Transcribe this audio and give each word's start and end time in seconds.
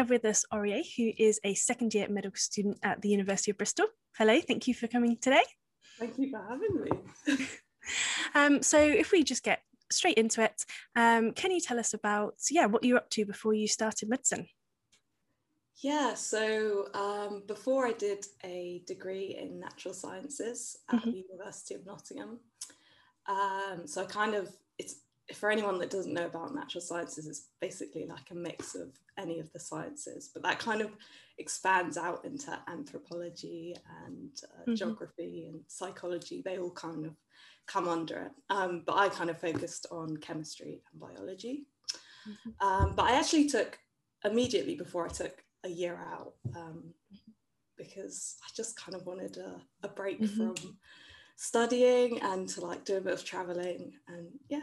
have 0.00 0.10
with 0.10 0.24
us 0.24 0.46
Orie, 0.50 0.82
who 0.96 1.12
is 1.18 1.38
a 1.44 1.52
second 1.54 1.92
year 1.92 2.08
medical 2.08 2.36
student 2.36 2.78
at 2.82 3.02
the 3.02 3.10
University 3.10 3.50
of 3.50 3.58
Bristol. 3.58 3.86
Hello, 4.16 4.40
thank 4.40 4.66
you 4.66 4.72
for 4.72 4.86
coming 4.86 5.18
today. 5.20 5.42
Thank 5.98 6.16
you 6.16 6.30
for 6.30 6.42
having 6.48 6.80
me. 6.80 7.46
um, 8.34 8.62
so, 8.62 8.78
if 8.80 9.12
we 9.12 9.22
just 9.22 9.42
get 9.42 9.60
straight 9.92 10.16
into 10.16 10.42
it, 10.42 10.64
um, 10.96 11.32
can 11.32 11.50
you 11.50 11.60
tell 11.60 11.78
us 11.78 11.92
about 11.92 12.34
yeah 12.50 12.64
what 12.64 12.82
you 12.82 12.94
were 12.94 13.00
up 13.00 13.10
to 13.10 13.26
before 13.26 13.52
you 13.52 13.68
started 13.68 14.08
medicine? 14.08 14.46
Yeah, 15.82 16.14
so 16.14 16.88
um, 16.94 17.42
before 17.46 17.86
I 17.86 17.92
did 17.92 18.24
a 18.42 18.82
degree 18.86 19.36
in 19.38 19.60
natural 19.60 19.92
sciences 19.92 20.78
at 20.90 21.00
mm-hmm. 21.00 21.10
the 21.10 21.16
University 21.28 21.74
of 21.74 21.84
Nottingham. 21.84 22.40
Um, 23.26 23.86
so 23.86 24.02
I 24.02 24.06
kind 24.06 24.34
of 24.34 24.48
it's 24.78 24.96
for 25.34 25.50
anyone 25.50 25.78
that 25.78 25.90
doesn't 25.90 26.14
know 26.14 26.26
about 26.26 26.54
natural 26.54 26.80
sciences, 26.80 27.26
it's 27.26 27.48
basically 27.60 28.06
like 28.06 28.30
a 28.30 28.34
mix 28.34 28.74
of 28.74 28.88
any 29.18 29.38
of 29.38 29.52
the 29.52 29.60
sciences, 29.60 30.30
but 30.32 30.42
that 30.42 30.58
kind 30.58 30.80
of 30.80 30.90
expands 31.38 31.96
out 31.96 32.24
into 32.24 32.56
anthropology 32.68 33.74
and 34.06 34.30
uh, 34.44 34.60
mm-hmm. 34.62 34.74
geography 34.74 35.46
and 35.48 35.60
psychology. 35.66 36.42
They 36.44 36.58
all 36.58 36.70
kind 36.70 37.06
of 37.06 37.14
come 37.66 37.88
under 37.88 38.18
it. 38.22 38.32
Um, 38.50 38.82
but 38.86 38.96
I 38.96 39.08
kind 39.08 39.30
of 39.30 39.40
focused 39.40 39.86
on 39.90 40.16
chemistry 40.18 40.82
and 40.90 41.00
biology. 41.00 41.66
Mm-hmm. 42.28 42.66
Um, 42.66 42.94
but 42.96 43.06
I 43.06 43.12
actually 43.12 43.48
took 43.48 43.78
immediately 44.24 44.74
before 44.74 45.06
I 45.06 45.08
took 45.08 45.42
a 45.64 45.68
year 45.68 45.98
out 46.12 46.34
um, 46.56 46.94
because 47.76 48.36
I 48.42 48.48
just 48.54 48.78
kind 48.78 48.94
of 48.94 49.06
wanted 49.06 49.36
a, 49.36 49.60
a 49.82 49.88
break 49.88 50.20
mm-hmm. 50.20 50.52
from 50.54 50.78
studying 51.36 52.20
and 52.20 52.46
to 52.46 52.60
like 52.60 52.84
do 52.84 52.98
a 52.98 53.00
bit 53.00 53.14
of 53.14 53.24
traveling 53.24 53.94
and 54.08 54.28
yeah 54.50 54.60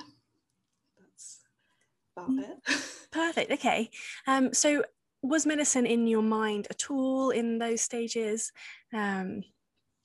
about 2.17 2.31
mm. 2.31 2.39
it. 2.39 2.57
Perfect. 3.11 3.51
Okay. 3.51 3.89
Um, 4.25 4.53
so 4.53 4.83
was 5.21 5.45
medicine 5.45 5.85
in 5.85 6.07
your 6.07 6.21
mind 6.21 6.67
at 6.69 6.89
all 6.89 7.29
in 7.29 7.57
those 7.57 7.81
stages? 7.81 8.51
Um, 8.93 9.43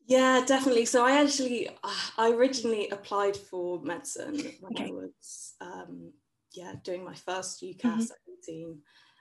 yeah, 0.07 0.43
definitely. 0.47 0.85
So 0.85 1.05
I 1.05 1.23
actually, 1.23 1.69
I 2.19 2.31
originally 2.31 2.89
applied 2.89 3.37
for 3.37 3.81
medicine 3.83 4.35
when 4.61 4.73
okay. 4.73 4.87
I 4.87 4.91
was, 4.91 5.55
um, 5.61 6.13
yeah, 6.53 6.75
doing 6.83 7.05
my 7.05 7.15
first 7.15 7.63
UCAS 7.63 7.81
mm-hmm. 7.83 8.01
at 8.01 8.39
18, 8.49 8.79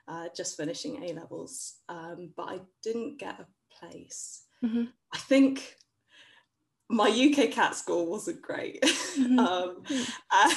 uh, 0.08 0.26
just 0.36 0.58
finishing 0.58 1.04
A 1.04 1.14
levels, 1.14 1.76
um, 1.88 2.34
but 2.36 2.50
I 2.50 2.60
didn't 2.84 3.20
get 3.20 3.40
a 3.40 3.46
place. 3.80 4.44
Mm-hmm. 4.64 4.86
I 5.14 5.18
think 5.18 5.76
my 6.90 7.08
UK 7.08 7.52
CAT 7.52 7.76
score 7.76 8.06
wasn't 8.06 8.42
great. 8.42 8.84
Mm-hmm. 9.12 9.40
um, 9.40 9.84
and, 10.32 10.54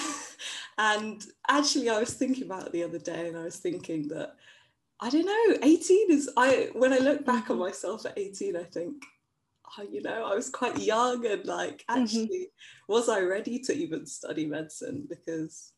and 0.78 1.24
actually, 1.48 1.88
I 1.88 2.00
was 2.00 2.14
thinking 2.14 2.44
about 2.44 2.66
it 2.66 2.72
the 2.72 2.84
other 2.84 2.98
day, 2.98 3.28
and 3.28 3.36
I 3.36 3.44
was 3.44 3.56
thinking 3.56 4.08
that 4.08 4.34
I 5.00 5.10
don't 5.10 5.26
know, 5.26 5.58
18 5.62 6.10
is 6.10 6.30
I 6.36 6.70
when 6.72 6.92
I 6.92 6.98
look 6.98 7.24
back 7.24 7.50
on 7.50 7.58
myself 7.58 8.06
at 8.06 8.18
18, 8.18 8.56
I 8.56 8.62
think, 8.62 9.04
oh, 9.78 9.82
you 9.82 10.02
know, 10.02 10.24
I 10.24 10.34
was 10.34 10.50
quite 10.50 10.78
young 10.78 11.26
and 11.26 11.44
like 11.44 11.84
mm-hmm. 11.90 12.02
actually 12.02 12.48
mm-hmm. 12.48 12.92
was 12.92 13.08
I 13.08 13.20
ready 13.20 13.58
to 13.60 13.74
even 13.74 14.06
study 14.06 14.46
medicine? 14.46 15.06
Because 15.08 15.72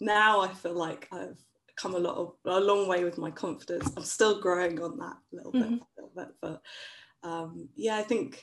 now 0.00 0.40
I 0.40 0.48
feel 0.48 0.74
like 0.74 1.06
I've 1.12 1.38
come 1.76 1.94
a 1.94 1.98
lot 1.98 2.16
of 2.16 2.34
a 2.44 2.60
long 2.60 2.88
way 2.88 3.04
with 3.04 3.18
my 3.18 3.30
confidence. 3.30 3.90
I'm 3.96 4.04
still 4.04 4.40
growing 4.40 4.82
on 4.82 4.98
that 4.98 5.16
a 5.32 5.36
little 5.36 5.52
mm-hmm. 5.52 5.74
bit, 5.74 5.82
little 5.96 6.12
bit, 6.16 6.28
but 6.40 6.62
um, 7.22 7.68
yeah, 7.76 7.96
I 7.96 8.02
think 8.02 8.42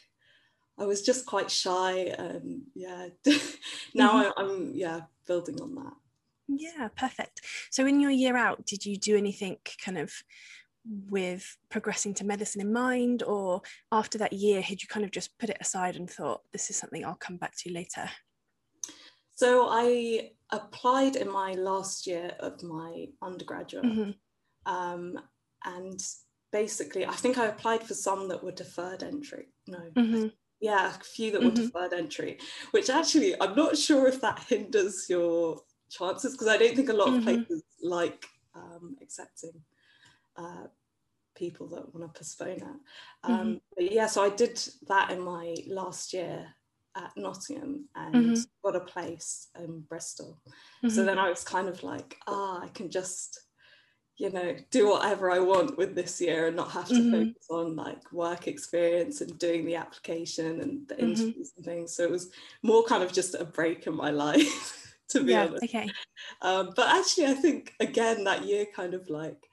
I 0.77 0.85
was 0.85 1.02
just 1.02 1.25
quite 1.25 1.52
shy 1.52 2.13
and 2.17 2.61
yeah 2.75 3.07
now 3.93 4.23
mm-hmm. 4.23 4.30
I, 4.30 4.31
I'm 4.37 4.71
yeah 4.73 5.02
building 5.30 5.61
on 5.61 5.75
that. 5.75 5.94
Yeah 6.49 6.89
perfect. 6.95 7.41
So 7.69 7.85
in 7.85 8.02
your 8.02 8.11
year 8.11 8.35
out 8.35 8.65
did 8.65 8.86
you 8.86 8.98
do 8.98 9.15
anything 9.15 9.58
kind 9.86 9.98
of 9.98 10.11
with 11.09 11.58
progressing 11.70 12.14
to 12.15 12.26
medicine 12.26 12.61
in 12.61 12.73
mind 12.73 13.21
or 13.21 13.61
after 13.92 14.17
that 14.17 14.33
year 14.33 14.61
had 14.61 14.81
you 14.81 14.87
kind 14.87 15.05
of 15.05 15.11
just 15.11 15.37
put 15.37 15.49
it 15.49 15.58
aside 15.61 15.95
and 15.95 16.09
thought 16.09 16.42
this 16.52 16.70
is 16.70 16.77
something 16.77 17.05
I'll 17.05 17.15
come 17.15 17.37
back 17.37 17.53
to 17.58 17.71
later 17.71 18.09
so 19.36 19.67
I 19.70 20.31
applied 20.52 21.15
in 21.15 21.32
my 21.32 21.53
last 21.53 22.08
year 22.08 22.32
of 22.39 22.64
my 22.64 23.08
undergraduate 23.21 23.86
mm-hmm. 23.86 24.73
um, 24.73 25.20
and 25.65 25.99
basically 26.52 27.05
I 27.05 27.11
think 27.11 27.37
I 27.37 27.48
applied 27.48 27.83
for 27.83 27.93
some 27.93 28.30
that 28.30 28.43
were 28.43 28.52
deferred 28.52 29.03
entry. 29.03 29.49
No 29.67 29.80
mm-hmm 29.95 30.27
yeah 30.59 30.89
a 30.89 31.03
few 31.03 31.31
that 31.31 31.42
were 31.42 31.52
mm-hmm. 31.52 31.65
deferred 31.65 31.93
entry 31.93 32.37
which 32.71 32.89
actually 32.89 33.39
i'm 33.42 33.55
not 33.55 33.77
sure 33.77 34.08
if 34.08 34.20
that 34.21 34.39
hinders 34.47 35.08
your 35.09 35.59
chances 35.89 36.33
because 36.33 36.47
i 36.47 36.58
don't 36.58 36.75
think 36.75 36.89
a 36.89 36.93
lot 36.93 37.08
of 37.08 37.15
mm-hmm. 37.15 37.23
places 37.23 37.64
like 37.81 38.25
um, 38.55 38.95
accepting 39.02 39.53
uh, 40.36 40.67
people 41.36 41.67
that 41.67 41.93
want 41.93 42.14
to 42.14 42.20
postpone 42.20 42.49
it 42.49 42.64
um, 43.23 43.39
mm-hmm. 43.39 43.53
but 43.75 43.92
yeah 43.92 44.08
so 44.08 44.23
i 44.23 44.30
did 44.30 44.61
that 44.87 45.11
in 45.11 45.21
my 45.21 45.55
last 45.67 46.14
year 46.14 46.45
at 46.97 47.11
nottingham 47.15 47.86
and 47.95 48.15
mm-hmm. 48.15 48.41
got 48.64 48.76
a 48.76 48.80
place 48.81 49.47
in 49.59 49.81
bristol 49.81 50.41
so 50.81 50.87
mm-hmm. 50.87 51.05
then 51.05 51.20
i 51.20 51.30
was 51.30 51.43
kind 51.43 51.70
of 51.70 51.81
like 51.83 52.17
ah 52.27 52.61
i 52.61 52.67
can 52.70 52.89
just 52.89 53.39
you 54.19 54.30
know 54.30 54.53
do 54.69 54.89
whatever 54.89 55.31
i 55.31 55.39
want 55.39 55.77
with 55.77 55.95
this 55.95 56.19
year 56.19 56.47
and 56.47 56.55
not 56.55 56.69
have 56.69 56.87
to 56.87 56.93
mm-hmm. 56.93 57.27
focus 57.27 57.47
on 57.49 57.75
like 57.75 58.11
work 58.11 58.47
experience 58.47 59.21
and 59.21 59.39
doing 59.39 59.65
the 59.65 59.75
application 59.75 60.59
and 60.59 60.87
the 60.89 60.95
mm-hmm. 60.95 61.05
interviews 61.05 61.53
and 61.55 61.65
things 61.65 61.95
so 61.95 62.03
it 62.03 62.11
was 62.11 62.29
more 62.61 62.83
kind 62.83 63.02
of 63.02 63.11
just 63.11 63.33
a 63.33 63.45
break 63.45 63.87
in 63.87 63.95
my 63.95 64.11
life 64.27 64.93
to 65.08 65.23
be 65.23 65.31
yeah, 65.31 65.45
honest 65.45 65.63
okay 65.63 65.89
um, 66.41 66.71
but 66.75 66.87
actually 66.89 67.25
i 67.25 67.33
think 67.33 67.73
again 67.79 68.23
that 68.25 68.43
year 68.43 68.65
kind 68.75 68.93
of 68.93 69.09
like 69.09 69.47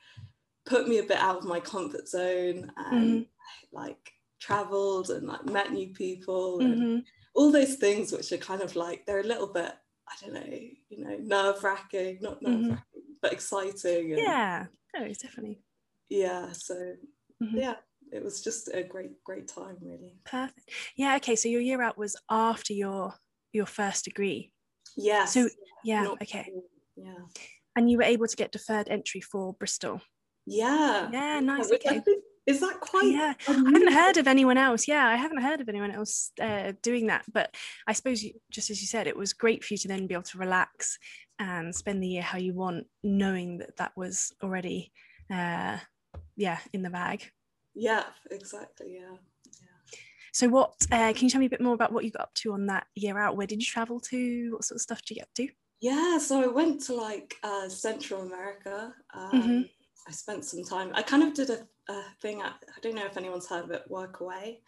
put 0.66 0.88
me 0.88 0.98
a 0.98 1.04
bit 1.04 1.18
out 1.18 1.38
of 1.38 1.44
my 1.44 1.60
comfort 1.60 2.08
zone 2.08 2.70
and 2.76 3.20
mm-hmm. 3.20 3.76
like 3.76 4.12
traveled 4.40 5.10
and 5.10 5.28
like 5.28 5.44
met 5.46 5.72
new 5.72 5.88
people 5.94 6.58
and 6.58 6.74
mm-hmm. 6.74 6.98
all 7.36 7.52
those 7.52 7.76
things 7.76 8.10
which 8.10 8.32
are 8.32 8.36
kind 8.38 8.62
of 8.62 8.74
like 8.74 9.06
they're 9.06 9.20
a 9.20 9.24
little 9.24 9.46
bit 9.46 9.72
I 10.08 10.24
don't 10.24 10.34
know, 10.34 10.58
you 10.88 11.04
know, 11.04 11.16
nerve 11.20 11.64
wracking, 11.64 12.18
not 12.20 12.40
nerve 12.40 12.60
wracking, 12.60 12.70
mm-hmm 12.70 13.05
but 13.22 13.32
exciting. 13.32 14.12
And, 14.12 14.20
yeah, 14.20 14.66
no, 14.96 15.04
it's 15.04 15.18
definitely. 15.18 15.60
Yeah, 16.08 16.52
so 16.52 16.74
mm-hmm. 17.42 17.56
yeah, 17.56 17.74
it 18.12 18.22
was 18.22 18.42
just 18.42 18.68
a 18.72 18.82
great, 18.82 19.22
great 19.24 19.48
time, 19.48 19.76
really. 19.80 20.14
Perfect. 20.24 20.70
Yeah. 20.96 21.16
Okay. 21.16 21.36
So 21.36 21.48
your 21.48 21.60
year 21.60 21.82
out 21.82 21.98
was 21.98 22.16
after 22.30 22.72
your 22.72 23.14
your 23.52 23.66
first 23.66 24.04
degree. 24.04 24.52
Yeah. 24.96 25.24
So 25.24 25.48
yeah. 25.84 26.02
Not 26.02 26.22
okay. 26.22 26.50
Yeah. 26.96 27.14
And 27.74 27.90
you 27.90 27.98
were 27.98 28.04
able 28.04 28.26
to 28.26 28.36
get 28.36 28.52
deferred 28.52 28.88
entry 28.88 29.20
for 29.20 29.54
Bristol. 29.54 30.00
Yeah. 30.46 31.10
Yeah. 31.12 31.40
Nice. 31.40 31.70
Okay. 31.70 32.02
Is 32.46 32.60
that 32.60 32.80
quite? 32.80 33.06
Yeah, 33.06 33.34
amazing? 33.48 33.66
I 33.66 33.70
haven't 33.70 33.92
heard 33.92 34.16
of 34.18 34.28
anyone 34.28 34.56
else. 34.56 34.86
Yeah, 34.86 35.06
I 35.06 35.16
haven't 35.16 35.42
heard 35.42 35.60
of 35.60 35.68
anyone 35.68 35.90
else 35.90 36.30
uh, 36.40 36.72
doing 36.80 37.08
that. 37.08 37.24
But 37.32 37.54
I 37.86 37.92
suppose, 37.92 38.22
you, 38.22 38.32
just 38.50 38.70
as 38.70 38.80
you 38.80 38.86
said, 38.86 39.08
it 39.08 39.16
was 39.16 39.32
great 39.32 39.64
for 39.64 39.74
you 39.74 39.78
to 39.78 39.88
then 39.88 40.06
be 40.06 40.14
able 40.14 40.22
to 40.24 40.38
relax 40.38 40.98
and 41.38 41.74
spend 41.74 42.02
the 42.02 42.08
year 42.08 42.22
how 42.22 42.38
you 42.38 42.54
want, 42.54 42.86
knowing 43.02 43.58
that 43.58 43.76
that 43.78 43.92
was 43.96 44.32
already, 44.42 44.92
uh, 45.30 45.78
yeah, 46.36 46.58
in 46.72 46.82
the 46.82 46.90
bag. 46.90 47.30
Yeah, 47.74 48.04
exactly. 48.30 48.94
Yeah. 48.94 49.16
yeah. 49.60 49.98
So, 50.32 50.48
what 50.48 50.74
uh, 50.92 51.12
can 51.14 51.24
you 51.24 51.30
tell 51.30 51.40
me 51.40 51.46
a 51.46 51.50
bit 51.50 51.60
more 51.60 51.74
about 51.74 51.92
what 51.92 52.04
you 52.04 52.12
got 52.12 52.22
up 52.22 52.34
to 52.34 52.52
on 52.52 52.66
that 52.66 52.86
year 52.94 53.18
out? 53.18 53.36
Where 53.36 53.48
did 53.48 53.60
you 53.60 53.66
travel 53.66 53.98
to? 54.00 54.52
What 54.52 54.64
sort 54.64 54.76
of 54.76 54.82
stuff 54.82 55.02
did 55.02 55.10
you 55.10 55.16
get 55.16 55.24
up 55.24 55.34
to? 55.34 55.48
Yeah, 55.80 56.18
so 56.18 56.42
I 56.42 56.46
went 56.46 56.82
to 56.84 56.94
like 56.94 57.34
uh, 57.42 57.68
Central 57.68 58.22
America. 58.22 58.94
Um, 59.12 59.30
mm-hmm. 59.32 59.62
I 60.06 60.12
spent 60.12 60.44
some 60.44 60.62
time. 60.62 60.90
I 60.94 61.02
kind 61.02 61.22
of 61.22 61.34
did 61.34 61.50
a, 61.50 61.66
a 61.88 62.02
thing. 62.20 62.42
I, 62.42 62.48
I, 62.48 62.80
don't 62.80 62.94
know 62.94 63.06
if 63.06 63.16
anyone's 63.16 63.48
heard 63.48 63.64
of 63.64 63.70
it. 63.70 63.82
Workaway. 63.90 64.58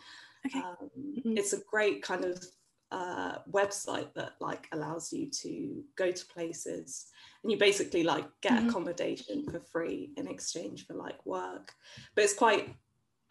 Okay. 0.46 0.58
Um, 0.58 0.90
mm-hmm. 0.98 1.36
It's 1.36 1.52
a 1.52 1.60
great 1.70 2.02
kind 2.02 2.24
of 2.24 2.44
uh, 2.90 3.36
website 3.50 4.12
that 4.14 4.32
like 4.40 4.66
allows 4.72 5.12
you 5.12 5.30
to 5.30 5.84
go 5.96 6.10
to 6.10 6.26
places 6.26 7.06
and 7.42 7.52
you 7.52 7.58
basically 7.58 8.02
like 8.02 8.24
get 8.40 8.52
mm-hmm. 8.52 8.68
accommodation 8.68 9.44
for 9.50 9.60
free 9.60 10.10
in 10.16 10.26
exchange 10.26 10.86
for 10.86 10.94
like 10.94 11.24
work 11.26 11.74
but 12.14 12.24
it's 12.24 12.32
quite 12.32 12.74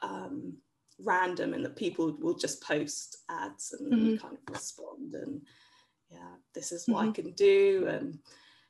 um, 0.03 0.53
random 1.03 1.55
in 1.55 1.63
that 1.63 1.75
people 1.75 2.15
will 2.19 2.37
just 2.37 2.61
post 2.61 3.17
ads 3.29 3.73
and 3.79 3.91
mm-hmm. 3.91 4.05
you 4.05 4.19
kind 4.19 4.35
of 4.35 4.53
respond 4.53 5.15
and 5.15 5.41
yeah 6.11 6.35
this 6.53 6.71
is 6.71 6.87
what 6.87 7.01
mm-hmm. 7.01 7.09
i 7.09 7.13
can 7.13 7.31
do 7.31 7.87
and 7.89 8.19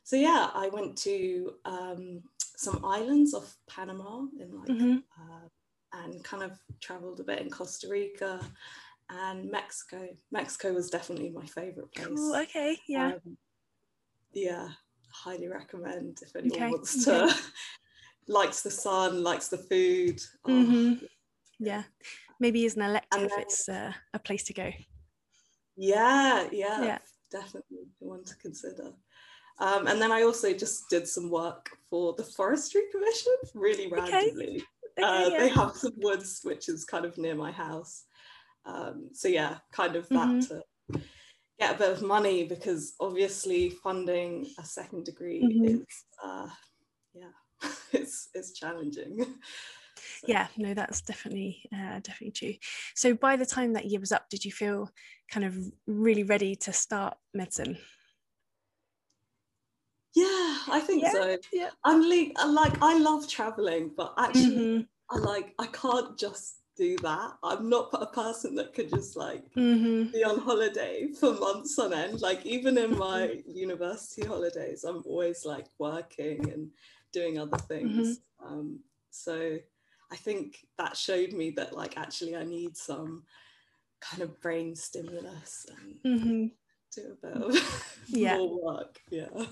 so 0.03 0.15
yeah 0.15 0.49
i 0.53 0.69
went 0.69 0.97
to 0.97 1.51
um, 1.65 2.21
some 2.57 2.83
islands 2.83 3.33
off 3.33 3.55
panama 3.69 4.25
in 4.39 4.51
like 4.51 4.67
mm-hmm. 4.67 4.97
uh, 5.21 5.47
and 5.93 6.23
kind 6.23 6.43
of 6.43 6.51
traveled 6.81 7.19
a 7.19 7.23
bit 7.23 7.39
in 7.39 7.49
costa 7.49 7.87
rica 7.87 8.41
and 9.09 9.49
Mexico. 9.49 10.07
Mexico 10.31 10.73
was 10.73 10.89
definitely 10.89 11.29
my 11.29 11.45
favorite 11.45 11.93
place. 11.93 12.07
Cool, 12.07 12.35
okay, 12.35 12.77
yeah. 12.87 13.13
Um, 13.13 13.37
yeah, 14.33 14.69
highly 15.11 15.47
recommend 15.47 16.19
if 16.21 16.35
anyone 16.35 16.57
okay, 16.57 16.71
wants 16.71 17.05
to 17.05 17.23
okay. 17.25 17.33
likes 18.27 18.61
the 18.63 18.71
sun, 18.71 19.23
likes 19.23 19.47
the 19.47 19.57
food. 19.57 20.19
Oh, 20.45 20.49
mm-hmm. 20.49 21.05
Yeah, 21.59 21.83
maybe 22.39 22.65
as 22.65 22.75
an 22.75 22.81
elective, 22.81 23.29
then, 23.29 23.39
it's 23.39 23.69
uh, 23.69 23.93
a 24.13 24.19
place 24.19 24.43
to 24.45 24.53
go. 24.53 24.71
Yeah, 25.75 26.47
yeah, 26.51 26.83
yeah, 26.83 26.97
definitely 27.31 27.87
one 27.99 28.23
to 28.25 28.35
consider. 28.37 28.93
Um, 29.59 29.87
and 29.87 30.01
then 30.01 30.11
I 30.11 30.21
also 30.21 30.53
just 30.53 30.89
did 30.89 31.07
some 31.07 31.29
work 31.29 31.69
for 31.89 32.13
the 32.13 32.23
Forestry 32.23 32.83
Commission, 32.91 33.33
really 33.55 33.87
randomly. 33.87 34.63
Okay. 34.99 35.03
Uh, 35.03 35.29
yeah. 35.29 35.39
They 35.39 35.49
have 35.49 35.75
some 35.75 35.93
woods, 35.97 36.41
which 36.43 36.69
is 36.69 36.85
kind 36.85 37.05
of 37.05 37.17
near 37.17 37.35
my 37.35 37.51
house. 37.51 38.03
Um, 38.65 39.09
so 39.13 39.27
yeah, 39.27 39.57
kind 39.71 39.95
of 39.95 40.07
that 40.09 40.27
mm-hmm. 40.27 40.95
to 40.95 41.01
get 41.59 41.75
a 41.75 41.77
bit 41.77 41.91
of 41.91 42.01
money 42.01 42.43
because 42.43 42.93
obviously 42.99 43.69
funding 43.69 44.47
a 44.59 44.65
second 44.65 45.05
degree 45.05 45.41
mm-hmm. 45.43 45.65
is, 45.65 45.85
uh, 46.23 46.49
yeah, 47.13 47.69
it's 47.93 48.29
it's 48.33 48.53
challenging. 48.53 49.25
So. 50.21 50.27
Yeah, 50.29 50.47
no, 50.57 50.73
that's 50.73 51.01
definitely 51.01 51.63
uh, 51.73 51.99
definitely 51.99 52.31
true. 52.31 52.53
So 52.95 53.13
by 53.13 53.35
the 53.35 53.45
time 53.45 53.73
that 53.73 53.85
year 53.85 53.99
was 53.99 54.11
up, 54.11 54.29
did 54.29 54.45
you 54.45 54.51
feel 54.51 54.89
kind 55.31 55.45
of 55.45 55.55
really 55.85 56.23
ready 56.23 56.55
to 56.55 56.73
start 56.73 57.17
medicine? 57.33 57.77
Yeah, 60.15 60.57
I 60.69 60.81
think 60.85 61.03
yeah, 61.03 61.11
so. 61.11 61.37
Yeah. 61.53 61.69
I'm 61.83 62.09
like, 62.09 62.33
like 62.47 62.81
I 62.81 62.97
love 62.97 63.27
traveling, 63.27 63.91
but 63.95 64.13
actually 64.17 64.55
mm-hmm. 64.55 65.15
I 65.15 65.19
like 65.19 65.53
I 65.59 65.67
can't 65.67 66.17
just 66.17 66.55
do 66.77 66.95
that. 66.97 67.33
I'm 67.43 67.69
not 67.69 67.89
a 67.93 68.05
person 68.05 68.55
that 68.55 68.73
could 68.73 68.89
just 68.89 69.17
like 69.17 69.43
mm-hmm. 69.55 70.11
be 70.11 70.23
on 70.23 70.39
holiday 70.39 71.09
for 71.19 71.33
months 71.33 71.77
on 71.79 71.93
end. 71.93 72.21
Like 72.21 72.45
even 72.45 72.77
in 72.77 72.97
my 72.97 73.21
mm-hmm. 73.27 73.51
university 73.51 74.25
holidays, 74.25 74.83
I'm 74.83 75.03
always 75.05 75.43
like 75.45 75.65
working 75.79 76.49
and 76.51 76.69
doing 77.11 77.39
other 77.39 77.57
things. 77.57 78.19
Mm-hmm. 78.19 78.53
Um, 78.53 78.79
so 79.09 79.57
I 80.11 80.15
think 80.15 80.65
that 80.77 80.95
showed 80.95 81.33
me 81.33 81.51
that 81.57 81.75
like 81.75 81.97
actually 81.97 82.35
I 82.35 82.43
need 82.43 82.77
some 82.77 83.23
kind 83.99 84.21
of 84.21 84.39
brain 84.39 84.75
stimulus 84.75 85.65
and 85.75 86.19
mm-hmm. 86.19 86.45
Do 87.01 87.15
a 87.23 87.27
bit 87.27 87.41
of 87.41 87.95
yeah. 88.07 88.37
more 88.37 88.63
work. 88.63 88.99
Yeah 89.09 89.45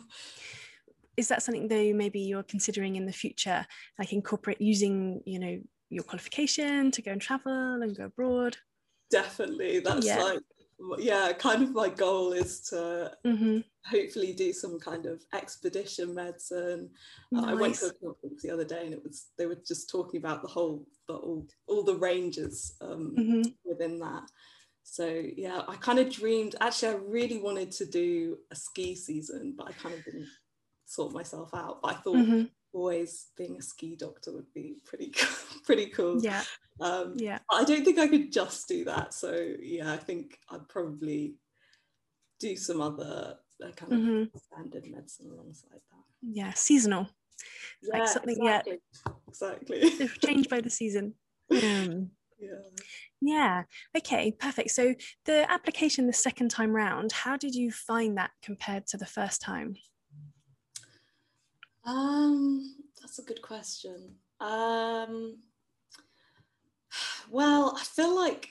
is 1.17 1.27
that 1.27 1.43
something 1.43 1.67
though 1.67 1.93
maybe 1.93 2.19
you're 2.19 2.43
considering 2.43 2.95
in 2.95 3.05
the 3.05 3.11
future 3.11 3.65
like 3.99 4.13
incorporate 4.13 4.59
using 4.59 5.21
you 5.25 5.39
know 5.39 5.59
your 5.89 6.03
qualification 6.03 6.91
to 6.91 7.01
go 7.01 7.11
and 7.11 7.21
travel 7.21 7.81
and 7.81 7.95
go 7.95 8.05
abroad 8.05 8.57
definitely 9.11 9.79
that's 9.79 10.05
yeah. 10.05 10.21
like 10.21 10.39
yeah 10.97 11.31
kind 11.31 11.63
of 11.63 11.71
my 11.71 11.87
goal 11.87 12.33
is 12.33 12.61
to 12.61 13.11
mm-hmm. 13.25 13.59
hopefully 13.85 14.33
do 14.33 14.51
some 14.51 14.77
kind 14.79 15.05
of 15.05 15.21
expedition 15.33 16.13
medicine 16.13 16.89
nice. 17.31 17.45
uh, 17.45 17.47
i 17.47 17.53
went 17.53 17.75
to 17.75 17.85
a 17.85 17.93
conference 17.93 18.41
the 18.41 18.49
other 18.49 18.65
day 18.65 18.83
and 18.83 18.93
it 18.93 19.01
was 19.01 19.27
they 19.37 19.45
were 19.45 19.57
just 19.65 19.89
talking 19.89 20.19
about 20.19 20.41
the 20.41 20.47
whole 20.47 20.85
the, 21.07 21.13
all, 21.13 21.47
all 21.67 21.83
the 21.83 21.95
ranges 21.95 22.75
um, 22.81 23.15
mm-hmm. 23.17 23.41
within 23.63 23.99
that 23.99 24.23
so 24.87 25.23
yeah 25.35 25.63
i 25.67 25.75
kind 25.75 25.99
of 25.99 26.09
dreamed 26.11 26.55
actually 26.61 26.93
i 26.93 26.97
really 27.07 27.39
wanted 27.39 27.71
to 27.71 27.85
do 27.85 28.37
a 28.51 28.55
ski 28.55 28.95
season 28.95 29.53
but 29.57 29.67
i 29.67 29.71
kind 29.71 29.95
of 29.95 30.05
didn't 30.05 30.27
sort 30.85 31.13
myself 31.13 31.53
out. 31.53 31.81
But 31.81 31.95
I 31.95 31.97
thought 31.97 32.15
mm-hmm. 32.15 32.43
always 32.73 33.27
being 33.37 33.57
a 33.57 33.61
ski 33.61 33.95
doctor 33.95 34.31
would 34.31 34.51
be 34.53 34.77
pretty 34.85 35.13
pretty 35.65 35.87
cool. 35.87 36.21
Yeah. 36.21 36.43
Um, 36.79 37.13
yeah. 37.17 37.39
I 37.51 37.63
don't 37.63 37.83
think 37.83 37.99
I 37.99 38.07
could 38.07 38.31
just 38.31 38.67
do 38.67 38.85
that. 38.85 39.13
So 39.13 39.53
yeah, 39.61 39.91
I 39.91 39.97
think 39.97 40.39
I'd 40.49 40.67
probably 40.69 41.35
do 42.39 42.55
some 42.55 42.81
other 42.81 43.37
uh, 43.63 43.71
kind 43.71 43.93
of 43.93 43.99
mm-hmm. 43.99 44.37
standard 44.37 44.85
medicine 44.89 45.31
alongside 45.31 45.71
that. 45.73 46.03
Yeah, 46.21 46.53
seasonal. 46.53 47.07
Yeah, 47.81 47.99
like 47.99 48.07
something 48.07 48.37
exactly. 48.37 48.79
yeah. 49.05 49.13
Exactly. 49.27 50.07
changed 50.23 50.49
by 50.49 50.61
the 50.61 50.69
season. 50.69 51.13
Um, 51.51 52.09
yeah. 52.37 52.49
Yeah. 53.21 53.63
Okay. 53.97 54.31
Perfect. 54.31 54.71
So 54.71 54.93
the 55.25 55.49
application 55.51 56.07
the 56.07 56.13
second 56.13 56.49
time 56.49 56.75
round, 56.75 57.11
how 57.11 57.37
did 57.37 57.55
you 57.55 57.71
find 57.71 58.17
that 58.17 58.31
compared 58.43 58.87
to 58.87 58.97
the 58.97 59.05
first 59.05 59.41
time? 59.41 59.75
Um, 61.85 62.75
that's 63.01 63.19
a 63.19 63.23
good 63.23 63.41
question. 63.41 64.15
Um, 64.39 65.37
well, 67.29 67.77
I 67.79 67.83
feel 67.83 68.15
like 68.15 68.49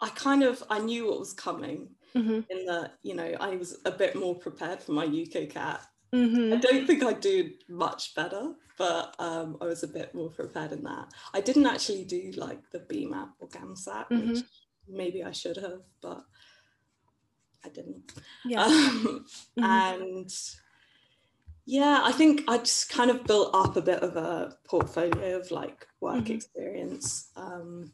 I 0.00 0.08
kind 0.10 0.42
of 0.42 0.62
I 0.70 0.78
knew 0.78 1.08
what 1.08 1.20
was 1.20 1.32
coming 1.32 1.88
mm-hmm. 2.16 2.40
in 2.48 2.66
that 2.66 2.94
you 3.02 3.14
know 3.14 3.36
I 3.40 3.56
was 3.56 3.78
a 3.84 3.90
bit 3.90 4.16
more 4.16 4.34
prepared 4.34 4.82
for 4.82 4.92
my 4.92 5.06
UKCAT. 5.06 5.80
Mm-hmm. 6.14 6.54
I 6.54 6.56
don't 6.56 6.86
think 6.86 7.04
I 7.04 7.12
do 7.12 7.50
much 7.68 8.14
better, 8.14 8.52
but 8.76 9.14
um, 9.18 9.56
I 9.60 9.66
was 9.66 9.82
a 9.82 9.88
bit 9.88 10.14
more 10.14 10.30
prepared 10.30 10.72
in 10.72 10.82
that. 10.84 11.12
I 11.32 11.40
didn't 11.40 11.66
actually 11.66 12.04
do 12.04 12.32
like 12.36 12.58
the 12.72 12.80
BMAT 12.80 13.28
or 13.38 13.48
GAMSAT, 13.48 14.08
mm-hmm. 14.08 14.32
which 14.32 14.44
maybe 14.88 15.22
I 15.22 15.30
should 15.30 15.56
have, 15.56 15.82
but 16.00 16.24
I 17.64 17.68
didn't. 17.68 18.12
Yeah. 18.44 18.64
Um, 18.64 19.24
mm-hmm. 19.58 19.64
and 19.64 20.32
yeah, 21.66 22.00
I 22.02 22.12
think 22.12 22.42
I 22.48 22.58
just 22.58 22.90
kind 22.90 23.10
of 23.10 23.24
built 23.24 23.54
up 23.54 23.76
a 23.76 23.82
bit 23.82 24.02
of 24.02 24.16
a 24.16 24.56
portfolio 24.64 25.38
of 25.38 25.50
like 25.50 25.86
work 26.00 26.24
mm-hmm. 26.24 26.32
experience. 26.32 27.30
Um, 27.36 27.92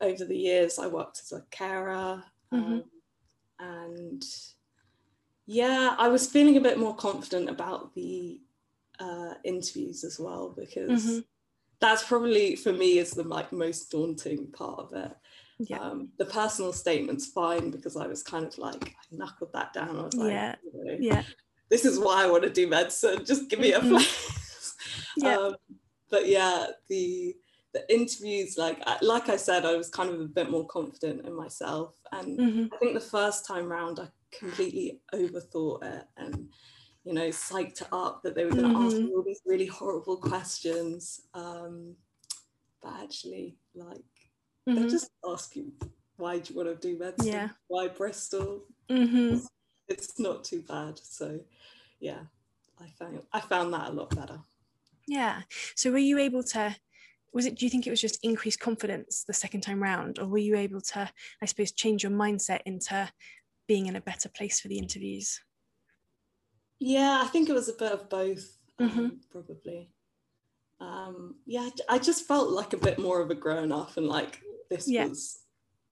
over 0.00 0.24
the 0.24 0.36
years, 0.36 0.78
I 0.78 0.86
worked 0.86 1.20
as 1.22 1.32
a 1.32 1.44
carer. 1.50 2.24
Um, 2.50 2.62
mm-hmm. 2.62 2.78
And 3.60 4.24
yeah, 5.46 5.94
I 5.98 6.08
was 6.08 6.30
feeling 6.30 6.56
a 6.56 6.60
bit 6.60 6.78
more 6.78 6.94
confident 6.94 7.48
about 7.48 7.94
the 7.94 8.40
uh, 9.00 9.34
interviews 9.44 10.04
as 10.04 10.18
well 10.18 10.54
because 10.56 11.04
mm-hmm. 11.04 11.18
that's 11.80 12.04
probably 12.04 12.56
for 12.56 12.72
me 12.72 12.98
is 12.98 13.10
the 13.12 13.24
like 13.24 13.52
most 13.52 13.90
daunting 13.90 14.46
part 14.52 14.78
of 14.78 14.92
it. 14.92 15.16
Yeah. 15.58 15.78
Um, 15.78 16.08
the 16.18 16.24
personal 16.24 16.72
statement's 16.72 17.26
fine 17.26 17.70
because 17.70 17.96
I 17.96 18.06
was 18.06 18.22
kind 18.22 18.44
of 18.44 18.58
like 18.58 18.88
I 18.88 19.04
knuckled 19.12 19.52
that 19.52 19.72
down. 19.72 19.98
I 19.98 20.02
was 20.02 20.14
like, 20.14 20.30
yeah, 20.30 20.54
you 20.64 20.84
know, 20.84 20.96
yeah 20.98 21.22
this 21.70 21.84
is 21.84 21.98
why 21.98 22.22
I 22.22 22.30
want 22.30 22.44
to 22.44 22.50
do 22.50 22.68
medicine. 22.68 23.24
Just 23.24 23.48
give 23.48 23.58
me 23.58 23.72
a 23.72 23.80
mm-hmm. 23.80 23.90
place. 23.90 24.74
yeah. 25.16 25.36
Um, 25.36 25.56
but 26.10 26.28
yeah, 26.28 26.66
the 26.88 27.34
the 27.74 27.92
interviews, 27.92 28.56
like 28.56 28.80
like 29.02 29.28
I 29.28 29.36
said, 29.36 29.66
I 29.66 29.76
was 29.76 29.90
kind 29.90 30.08
of 30.08 30.20
a 30.20 30.24
bit 30.26 30.50
more 30.50 30.66
confident 30.66 31.26
in 31.26 31.34
myself, 31.34 31.96
and 32.12 32.38
mm-hmm. 32.38 32.66
I 32.72 32.76
think 32.78 32.94
the 32.94 33.00
first 33.00 33.46
time 33.46 33.68
round, 33.68 33.98
I 33.98 34.06
completely 34.36 35.00
overthought 35.12 35.84
it 35.84 36.04
and 36.16 36.48
you 37.04 37.12
know 37.12 37.28
psyched 37.28 37.82
it 37.82 37.88
up 37.92 38.22
that 38.22 38.34
they 38.34 38.44
were 38.44 38.50
going 38.52 38.62
to 38.62 38.68
mm-hmm. 38.70 38.86
ask 38.86 38.96
me 38.96 39.12
all 39.12 39.22
these 39.22 39.42
really 39.44 39.66
horrible 39.66 40.16
questions. 40.16 41.20
Um, 41.34 41.96
but 42.80 42.94
actually, 43.02 43.56
like 43.74 44.04
they 44.66 44.72
mm-hmm. 44.72 44.88
just 44.88 45.10
ask 45.28 45.56
you 45.56 45.72
why 46.16 46.38
do 46.38 46.52
you 46.52 46.56
want 46.56 46.80
to 46.80 46.88
do 46.88 46.98
medicine? 46.98 47.32
Yeah. 47.32 47.48
Why 47.66 47.88
Bristol? 47.88 48.62
Mm-hmm. 48.88 49.38
It's 49.88 50.18
not 50.18 50.44
too 50.44 50.62
bad. 50.62 50.98
So 51.02 51.40
yeah, 51.98 52.20
I 52.80 52.86
found 52.98 53.20
I 53.32 53.40
found 53.40 53.74
that 53.74 53.88
a 53.88 53.92
lot 53.92 54.14
better. 54.14 54.38
Yeah. 55.06 55.42
So 55.74 55.90
were 55.90 55.98
you 55.98 56.18
able 56.18 56.42
to 56.44 56.76
was 57.34 57.46
it 57.46 57.56
do 57.56 57.66
you 57.66 57.70
think 57.70 57.86
it 57.86 57.90
was 57.90 58.00
just 58.00 58.18
increased 58.22 58.60
confidence 58.60 59.24
the 59.26 59.32
second 59.32 59.60
time 59.60 59.82
round 59.82 60.18
or 60.18 60.26
were 60.26 60.38
you 60.38 60.56
able 60.56 60.80
to 60.80 61.10
I 61.42 61.46
suppose 61.46 61.72
change 61.72 62.02
your 62.02 62.12
mindset 62.12 62.60
into 62.64 63.10
being 63.66 63.86
in 63.86 63.96
a 63.96 64.00
better 64.00 64.28
place 64.28 64.60
for 64.60 64.68
the 64.68 64.78
interviews? 64.78 65.40
Yeah, 66.78 67.20
I 67.22 67.26
think 67.26 67.48
it 67.48 67.54
was 67.54 67.68
a 67.68 67.74
bit 67.74 67.92
of 67.92 68.08
both 68.08 68.56
um, 68.78 68.90
mm-hmm. 68.90 69.08
probably. 69.30 69.90
Um, 70.80 71.36
yeah, 71.46 71.68
I 71.88 71.98
just 71.98 72.26
felt 72.26 72.50
like 72.50 72.72
a 72.72 72.78
bit 72.78 72.98
more 72.98 73.20
of 73.20 73.30
a 73.30 73.34
grown 73.34 73.72
up 73.72 73.96
and 73.96 74.06
like 74.06 74.40
this 74.70 74.88
yeah. 74.88 75.06
was, 75.06 75.40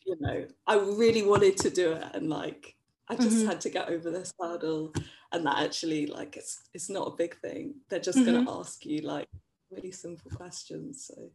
you 0.05 0.17
know, 0.21 0.47
I 0.67 0.75
really 0.75 1.23
wanted 1.23 1.57
to 1.59 1.71
do 1.71 1.93
it 1.93 2.05
and 2.15 2.29
like 2.29 2.77
I 3.09 3.17
just 3.17 3.39
mm-hmm. 3.39 3.49
had 3.49 3.61
to 3.63 3.71
get 3.71 3.89
over 3.89 4.11
this 4.11 4.33
hurdle 4.41 4.93
and 5.33 5.47
that 5.47 5.59
actually 5.59 6.07
like 6.07 6.37
it's 6.37 6.69
it's 6.75 6.91
not 6.91 7.09
a 7.09 7.17
big 7.17 7.37
thing. 7.39 7.75
They're 7.89 8.01
just 8.01 8.19
mm-hmm. 8.19 8.45
gonna 8.45 8.61
ask 8.61 8.85
you 8.85 8.99
like 9.03 9.29
really 9.73 9.91
simple 9.91 10.31
questions. 10.31 11.11
So 11.13 11.31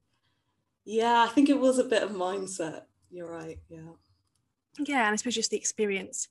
yeah, 0.86 1.26
I 1.28 1.28
think 1.28 1.50
it 1.50 1.60
was 1.60 1.80
a 1.80 1.84
bit 1.84 2.04
of 2.04 2.12
mindset. 2.12 2.84
You're 3.12 3.30
right. 3.30 3.60
Yeah. 3.70 3.94
Yeah, 4.80 5.06
and 5.06 5.14
I 5.14 5.16
suppose 5.16 5.36
just 5.36 5.52
the 5.52 5.58
experience, 5.58 6.28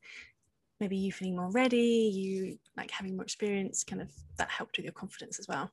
maybe 0.80 0.96
you 0.96 1.12
feeling 1.12 1.36
more 1.36 1.50
ready, 1.50 2.10
you 2.14 2.58
like 2.76 2.90
having 2.90 3.16
more 3.16 3.24
experience, 3.24 3.82
kind 3.82 4.00
of 4.00 4.08
that 4.38 4.50
helped 4.50 4.76
with 4.76 4.84
your 4.84 4.92
confidence 4.92 5.38
as 5.38 5.48
well. 5.48 5.70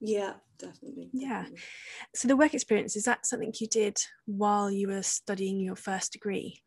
Yeah, 0.00 0.34
definitely. 0.58 1.10
Yeah. 1.12 1.46
So 2.14 2.28
the 2.28 2.36
work 2.36 2.54
experience, 2.54 2.96
is 2.96 3.04
that 3.04 3.26
something 3.26 3.52
you 3.58 3.66
did 3.66 4.00
while 4.26 4.70
you 4.70 4.88
were 4.88 5.02
studying 5.02 5.60
your 5.60 5.76
first 5.76 6.12
degree? 6.12 6.62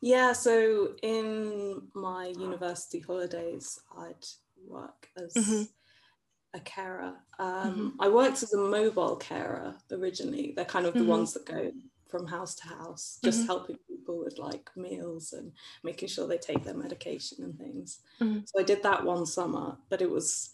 Yeah, 0.00 0.32
so 0.32 0.96
in 1.02 1.88
my 1.94 2.26
university 2.26 3.00
holidays, 3.00 3.80
I'd 3.96 4.24
work 4.66 5.08
as 5.16 5.32
mm-hmm. 5.32 5.62
A 6.54 6.60
carer. 6.60 7.14
Um, 7.38 7.48
mm-hmm. 7.48 7.88
I 8.00 8.08
worked 8.08 8.42
as 8.42 8.52
a 8.52 8.58
mobile 8.58 9.16
carer 9.16 9.74
originally. 9.90 10.52
They're 10.54 10.64
kind 10.64 10.86
of 10.86 10.94
the 10.94 11.00
mm-hmm. 11.00 11.08
ones 11.08 11.34
that 11.34 11.44
go 11.44 11.72
from 12.08 12.26
house 12.28 12.54
to 12.54 12.68
house, 12.68 13.18
just 13.24 13.40
mm-hmm. 13.40 13.46
helping 13.48 13.76
people 13.88 14.22
with 14.22 14.38
like 14.38 14.70
meals 14.76 15.32
and 15.32 15.50
making 15.82 16.08
sure 16.08 16.28
they 16.28 16.38
take 16.38 16.62
their 16.62 16.76
medication 16.76 17.42
and 17.42 17.58
things. 17.58 17.98
Mm-hmm. 18.20 18.40
So 18.44 18.60
I 18.60 18.62
did 18.62 18.82
that 18.84 19.04
one 19.04 19.26
summer, 19.26 19.76
but 19.90 20.00
it 20.00 20.10
was 20.10 20.50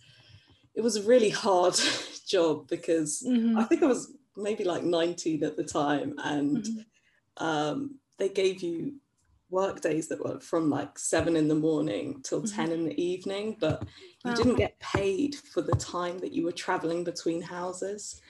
it 0.74 0.80
was 0.80 0.96
a 0.96 1.02
really 1.02 1.30
hard 1.44 1.78
job 2.26 2.66
because 2.68 3.22
mm-hmm. 3.26 3.58
I 3.58 3.64
think 3.64 3.82
I 3.82 3.86
was 3.86 4.12
maybe 4.36 4.64
like 4.64 4.82
19 4.82 5.44
at 5.44 5.56
the 5.56 5.64
time 5.64 6.14
and 6.24 6.66
um, 7.36 7.96
they 8.18 8.28
gave 8.30 8.62
you 8.62 8.94
work 9.50 9.80
days 9.80 10.08
that 10.08 10.24
were 10.24 10.40
from 10.40 10.70
like 10.70 10.98
seven 10.98 11.36
in 11.36 11.48
the 11.48 11.54
morning 11.54 12.20
till 12.22 12.42
mm-hmm. 12.42 12.56
10 12.56 12.72
in 12.72 12.84
the 12.84 13.02
evening, 13.02 13.56
but 13.60 13.82
you 14.24 14.30
wow. 14.30 14.34
didn't 14.34 14.56
get 14.56 14.78
paid 14.80 15.34
for 15.34 15.62
the 15.62 15.76
time 15.76 16.18
that 16.18 16.32
you 16.32 16.44
were 16.44 16.52
traveling 16.52 17.04
between 17.04 17.42
houses. 17.42 18.20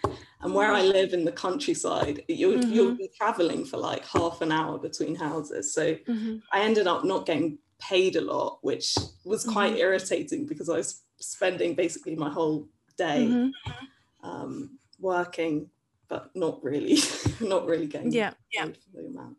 And 0.40 0.54
where 0.54 0.72
I 0.72 0.82
live 0.82 1.12
in 1.12 1.24
the 1.24 1.32
countryside, 1.32 2.22
you'll, 2.28 2.58
mm-hmm. 2.58 2.72
you'll 2.72 2.94
be 2.94 3.10
traveling 3.16 3.64
for 3.64 3.76
like 3.76 4.04
half 4.06 4.40
an 4.40 4.52
hour 4.52 4.78
between 4.78 5.14
houses. 5.14 5.74
So 5.74 5.94
mm-hmm. 5.94 6.36
I 6.52 6.60
ended 6.60 6.86
up 6.86 7.04
not 7.04 7.26
getting 7.26 7.58
paid 7.80 8.16
a 8.16 8.20
lot, 8.20 8.58
which 8.62 8.96
was 9.24 9.44
quite 9.44 9.72
mm-hmm. 9.72 9.80
irritating 9.80 10.46
because 10.46 10.68
I 10.68 10.76
was 10.76 11.02
spending 11.18 11.74
basically 11.74 12.16
my 12.16 12.30
whole 12.30 12.68
day 12.96 13.26
mm-hmm. 13.28 14.28
um, 14.28 14.78
working, 14.98 15.68
but 16.08 16.30
not 16.34 16.62
really, 16.62 16.98
not 17.40 17.66
really 17.66 17.86
getting 17.86 18.12
yeah, 18.12 18.32
yeah. 18.52 18.68
the 18.94 19.06
amount. 19.06 19.36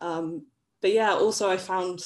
Um, 0.00 0.46
but 0.80 0.92
yeah, 0.92 1.12
also 1.12 1.50
I 1.50 1.56
found, 1.56 2.04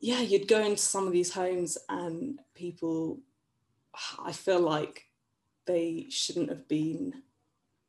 yeah, 0.00 0.20
you'd 0.20 0.48
go 0.48 0.60
into 0.60 0.82
some 0.82 1.06
of 1.06 1.12
these 1.12 1.32
homes 1.32 1.78
and 1.88 2.38
people, 2.54 3.20
I 4.24 4.32
feel 4.32 4.60
like 4.60 5.04
they 5.66 6.06
shouldn't 6.08 6.48
have 6.48 6.66
been 6.68 7.22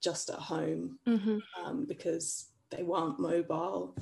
just 0.01 0.29
at 0.29 0.39
home 0.39 0.99
mm-hmm. 1.07 1.37
um, 1.63 1.85
because 1.85 2.47
they 2.69 2.83
weren't 2.83 3.19
mobile. 3.19 3.95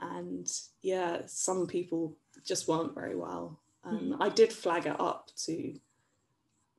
And 0.00 0.48
yeah, 0.82 1.22
some 1.26 1.66
people 1.66 2.16
just 2.44 2.68
weren't 2.68 2.94
very 2.94 3.16
well. 3.16 3.60
Um, 3.84 3.98
mm-hmm. 3.98 4.22
I 4.22 4.28
did 4.28 4.52
flag 4.52 4.86
it 4.86 5.00
up 5.00 5.30
to 5.44 5.74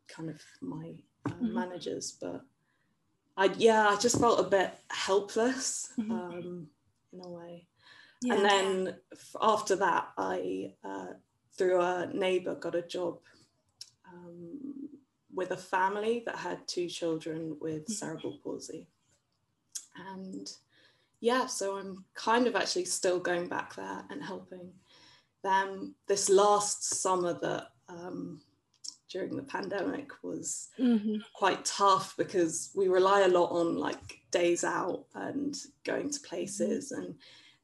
kind 0.07 0.29
of 0.29 0.41
my 0.61 0.93
uh, 1.25 1.29
mm-hmm. 1.29 1.53
managers, 1.53 2.17
but 2.19 2.41
I 3.37 3.45
yeah, 3.57 3.87
I 3.87 3.95
just 3.97 4.19
felt 4.19 4.39
a 4.39 4.49
bit 4.49 4.71
helpless 4.89 5.93
mm-hmm. 5.97 6.11
um, 6.11 6.67
in 7.13 7.21
a 7.23 7.29
way. 7.29 7.67
Yeah. 8.21 8.33
And 8.33 8.45
then 8.45 8.95
after 9.41 9.75
that, 9.77 10.09
I, 10.17 10.73
uh, 10.83 11.13
through 11.57 11.81
a 11.81 12.09
neighbour, 12.13 12.55
got 12.55 12.75
a 12.75 12.81
job 12.81 13.19
um, 14.13 14.89
with 15.33 15.51
a 15.51 15.57
family 15.57 16.23
that 16.25 16.35
had 16.35 16.67
two 16.67 16.87
children 16.87 17.57
with 17.61 17.83
mm-hmm. 17.83 17.93
cerebral 17.93 18.39
palsy. 18.43 18.87
And 20.11 20.51
yeah, 21.21 21.47
so 21.47 21.77
I'm 21.77 22.05
kind 22.13 22.47
of 22.47 22.55
actually 22.55 22.85
still 22.85 23.19
going 23.19 23.47
back 23.47 23.75
there 23.75 24.03
and 24.09 24.23
helping 24.23 24.71
them. 25.43 25.95
This 26.07 26.29
last 26.29 26.83
summer 26.83 27.33
that 27.41 27.67
um, 27.87 28.41
during 29.09 29.35
the 29.35 29.43
pandemic 29.43 30.11
was 30.23 30.69
mm-hmm. 30.79 31.17
quite 31.33 31.65
tough 31.65 32.15
because 32.17 32.71
we 32.75 32.87
rely 32.87 33.21
a 33.21 33.27
lot 33.27 33.51
on 33.51 33.77
like 33.77 34.19
days 34.31 34.63
out 34.63 35.05
and 35.15 35.57
going 35.83 36.09
to 36.09 36.19
places 36.21 36.91
mm-hmm. 36.91 37.03
and 37.03 37.15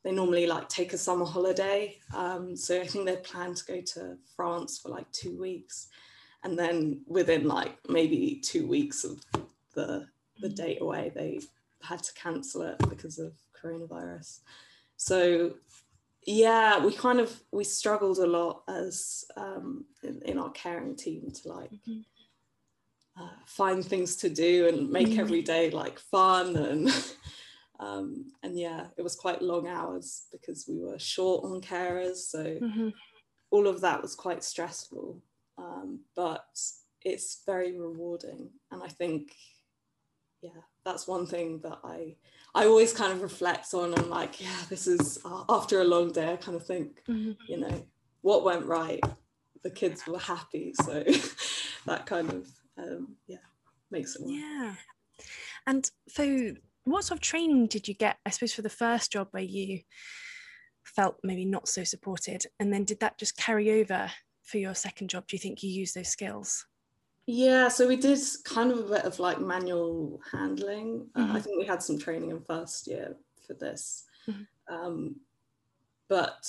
they 0.06 0.12
normally 0.12 0.46
like 0.46 0.70
take 0.70 0.94
a 0.94 1.00
summer 1.00 1.26
holiday. 1.26 1.98
Um, 2.14 2.56
so 2.56 2.80
I 2.80 2.86
think 2.86 3.08
they 3.08 3.16
plan 3.16 3.56
to 3.56 3.66
go 3.66 3.82
to 3.82 4.18
France 4.36 4.78
for 4.78 4.90
like 4.90 5.12
two 5.12 5.36
weeks. 5.36 5.88
And 6.44 6.58
then 6.58 7.02
within 7.08 7.48
like 7.48 7.80
maybe 7.90 8.40
two 8.44 8.68
weeks 8.68 9.04
of 9.04 9.20
the, 9.74 10.08
the 10.40 10.50
mm. 10.50 10.56
date 10.56 10.78
away, 10.80 11.12
they 11.16 11.40
had 11.82 12.04
to 12.04 12.14
cancel 12.14 12.62
it 12.62 12.78
because 12.88 13.18
of 13.18 13.34
coronavirus. 13.60 14.42
So 14.96 15.56
yeah, 16.28 16.86
we 16.86 16.94
kind 16.94 17.20
of, 17.20 17.42
we 17.52 17.64
struggled 17.64 18.20
a 18.20 18.28
lot 18.28 18.62
as 18.68 19.26
um, 19.36 19.86
in, 20.04 20.22
in 20.22 20.38
our 20.38 20.52
caring 20.52 20.96
team 20.96 21.32
to 21.32 21.50
like, 21.50 21.72
mm-hmm. 21.72 22.02
Uh, 23.18 23.30
find 23.46 23.86
things 23.86 24.18
to 24.18 24.28
do 24.30 24.68
and 24.68 24.90
make 24.90 25.08
mm-hmm. 25.08 25.22
every 25.22 25.42
day 25.42 25.70
like 25.70 25.98
fun 25.98 26.58
and 26.58 26.90
Um, 27.80 28.32
and 28.44 28.58
yeah, 28.58 28.88
it 28.98 29.02
was 29.02 29.16
quite 29.16 29.42
long 29.42 29.68
hours 29.68 30.26
because 30.32 30.66
we 30.68 30.80
were 30.80 31.00
short 31.00 31.44
on 31.44 31.62
carers. 31.62 32.18
So 32.18 32.44
mm-hmm. 32.44 32.90
all 33.52 33.68
of 33.68 33.82
that 33.82 34.02
was 34.02 34.16
quite 34.16 34.44
stressful. 34.44 35.22
Um, 35.58 36.02
but 36.16 36.46
it's 37.02 37.42
very 37.46 37.78
rewarding. 37.78 38.50
And 38.72 38.82
I 38.84 38.88
think, 38.88 39.34
yeah, 40.42 40.62
that's 40.84 41.08
one 41.08 41.26
thing 41.26 41.60
that 41.64 41.80
I 41.84 42.16
I 42.54 42.68
always 42.68 42.94
kind 42.94 43.12
of 43.12 43.22
reflect 43.22 43.74
on. 43.74 43.94
I'm 43.94 44.10
like, 44.10 44.40
yeah, 44.40 44.62
this 44.70 44.88
is 44.88 45.20
uh, 45.26 45.44
after 45.50 45.82
a 45.82 45.84
long 45.84 46.12
day. 46.14 46.32
I 46.32 46.38
kind 46.38 46.56
of 46.56 46.66
think, 46.66 47.04
mm-hmm. 47.08 47.34
you 47.50 47.58
know, 47.58 47.86
what 48.22 48.46
went 48.46 48.66
right. 48.66 49.02
The 49.64 49.70
kids 49.70 50.08
were 50.08 50.20
happy, 50.20 50.74
so 50.82 51.04
that 51.86 52.06
kind 52.06 52.30
of 52.32 52.48
um, 52.78 53.18
yeah 53.28 53.38
makes 53.92 54.16
it 54.16 54.22
work. 54.22 54.32
Yeah, 54.32 54.76
and 55.68 55.90
so 56.08 56.54
what 56.86 57.04
sort 57.04 57.18
of 57.18 57.22
training 57.22 57.68
did 57.68 57.88
you 57.88 57.94
get, 57.94 58.18
I 58.26 58.30
suppose, 58.30 58.54
for 58.54 58.62
the 58.62 58.70
first 58.70 59.12
job 59.12 59.28
where 59.32 59.44
you 59.44 59.82
felt 60.84 61.18
maybe 61.24 61.46
not 61.46 61.68
so 61.68 61.84
supported? 61.84 62.46
And 62.60 62.72
then 62.72 62.86
did 62.86 63.00
that 63.02 63.18
just 63.18 63.38
carry 63.38 63.82
over 63.82 64.10
for 64.44 64.58
your 64.58 64.76
second 64.76 65.10
job? 65.10 65.26
Do 65.28 65.36
you 65.36 65.40
think 65.40 65.64
you 65.64 65.70
used 65.70 65.96
those 65.96 66.10
skills? 66.10 66.66
Yeah, 67.28 67.70
so 67.70 67.88
we 67.88 67.96
did 67.96 68.20
kind 68.44 68.72
of 68.72 68.80
a 68.80 68.90
bit 68.90 69.04
of 69.04 69.20
like 69.20 69.42
manual 69.42 70.22
handling. 70.32 71.08
Mm-hmm. 71.18 71.22
Uh, 71.22 71.24
I 71.24 71.28
mm-hmm. 71.28 71.40
think 71.40 71.60
we 71.60 71.66
had 71.66 71.82
some 71.82 71.98
training 71.98 72.30
in 72.30 72.42
first 72.42 72.88
year 72.88 73.16
for 73.48 73.56
this. 73.56 74.06
Mm-hmm. 74.30 74.74
Um, 74.74 75.16
but 76.08 76.48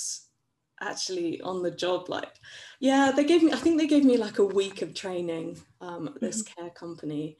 actually 0.81 1.41
on 1.41 1.63
the 1.63 1.71
job 1.71 2.07
like 2.07 2.35
yeah 2.79 3.11
they 3.11 3.23
gave 3.23 3.41
me 3.41 3.51
i 3.51 3.55
think 3.55 3.79
they 3.79 3.87
gave 3.87 4.05
me 4.05 4.15
like 4.17 4.37
a 4.37 4.45
week 4.45 4.81
of 4.81 4.93
training 4.93 5.57
um, 5.81 6.07
at 6.07 6.21
this 6.21 6.43
mm-hmm. 6.43 6.61
care 6.61 6.69
company 6.71 7.35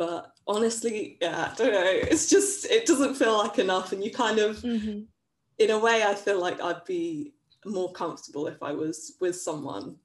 but 0.00 0.32
honestly 0.46 1.18
yeah 1.20 1.50
i 1.52 1.54
don't 1.56 1.72
know 1.72 1.84
it's 1.84 2.30
just 2.30 2.64
it 2.70 2.86
doesn't 2.86 3.14
feel 3.16 3.36
like 3.36 3.58
enough 3.58 3.92
and 3.92 4.02
you 4.02 4.10
kind 4.10 4.38
of 4.38 4.56
mm-hmm. 4.60 5.00
in 5.58 5.70
a 5.70 5.78
way 5.78 6.02
i 6.02 6.14
feel 6.14 6.40
like 6.40 6.58
i'd 6.62 6.84
be 6.86 7.34
more 7.66 7.92
comfortable 7.92 8.46
if 8.46 8.62
i 8.62 8.72
was 8.72 9.16
with 9.20 9.36
someone 9.36 9.96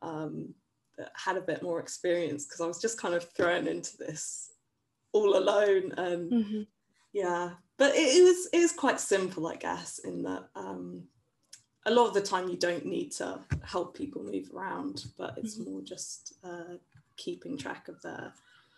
um, 0.00 0.54
that 0.96 1.10
had 1.14 1.36
a 1.36 1.40
bit 1.40 1.60
more 1.60 1.80
experience 1.80 2.44
because 2.44 2.60
i 2.60 2.66
was 2.66 2.80
just 2.80 3.00
kind 3.00 3.14
of 3.14 3.28
thrown 3.32 3.66
into 3.66 3.96
this 3.96 4.52
all 5.10 5.36
alone 5.36 5.92
and 5.96 6.32
mm-hmm. 6.32 6.62
yeah 7.12 7.50
but 7.78 7.96
it, 7.96 8.16
it, 8.18 8.22
was 8.22 8.48
it 8.52 8.60
was 8.60 8.72
quite 8.72 9.00
simple 9.00 9.48
i 9.48 9.56
guess 9.56 9.98
in 9.98 10.22
that 10.22 10.44
um, 10.54 11.02
a 11.86 11.90
lot 11.90 12.06
of 12.06 12.14
the 12.14 12.22
time 12.22 12.48
you 12.48 12.56
don't 12.56 12.86
need 12.86 13.10
to 13.10 13.40
help 13.64 13.96
people 13.96 14.22
move 14.22 14.48
around 14.54 15.06
but 15.18 15.34
it's 15.36 15.58
mm-hmm. 15.58 15.72
more 15.72 15.82
just 15.82 16.34
uh, 16.44 16.76
keeping 17.16 17.58
track 17.58 17.88
of 17.88 18.00
their 18.02 18.32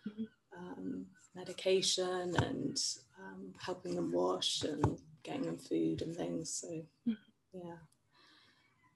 mm-hmm 0.09 0.25
um, 0.58 1.06
medication 1.34 2.34
and 2.42 2.76
um, 3.18 3.52
helping 3.58 3.94
them 3.94 4.12
wash 4.12 4.62
and 4.62 4.99
getting 5.23 5.42
them 5.42 5.58
food 5.58 6.02
and 6.02 6.14
things. 6.14 6.52
So, 6.52 6.68
mm-hmm. 6.68 7.12
yeah. 7.52 7.76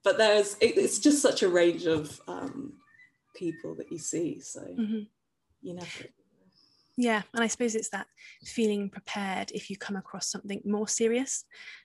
But 0.04 0.18
there's, 0.18 0.56
it, 0.60 0.76
it's 0.76 0.98
just 0.98 1.20
such 1.20 1.42
a 1.42 1.48
range 1.48 1.86
of 1.86 2.20
um, 2.28 2.74
people 3.34 3.74
that 3.76 3.90
you 3.90 3.98
see. 3.98 4.40
So, 4.40 4.60
mm-hmm. 4.60 5.00
you 5.62 5.74
never. 5.74 6.04
Yeah, 6.96 7.22
and 7.32 7.44
I 7.44 7.46
suppose 7.46 7.76
it's 7.76 7.90
that 7.90 8.08
feeling 8.42 8.90
prepared 8.90 9.52
if 9.52 9.70
you 9.70 9.76
come 9.76 9.94
across 9.94 10.28
something 10.28 10.60
more 10.64 10.88
serious. 10.88 11.44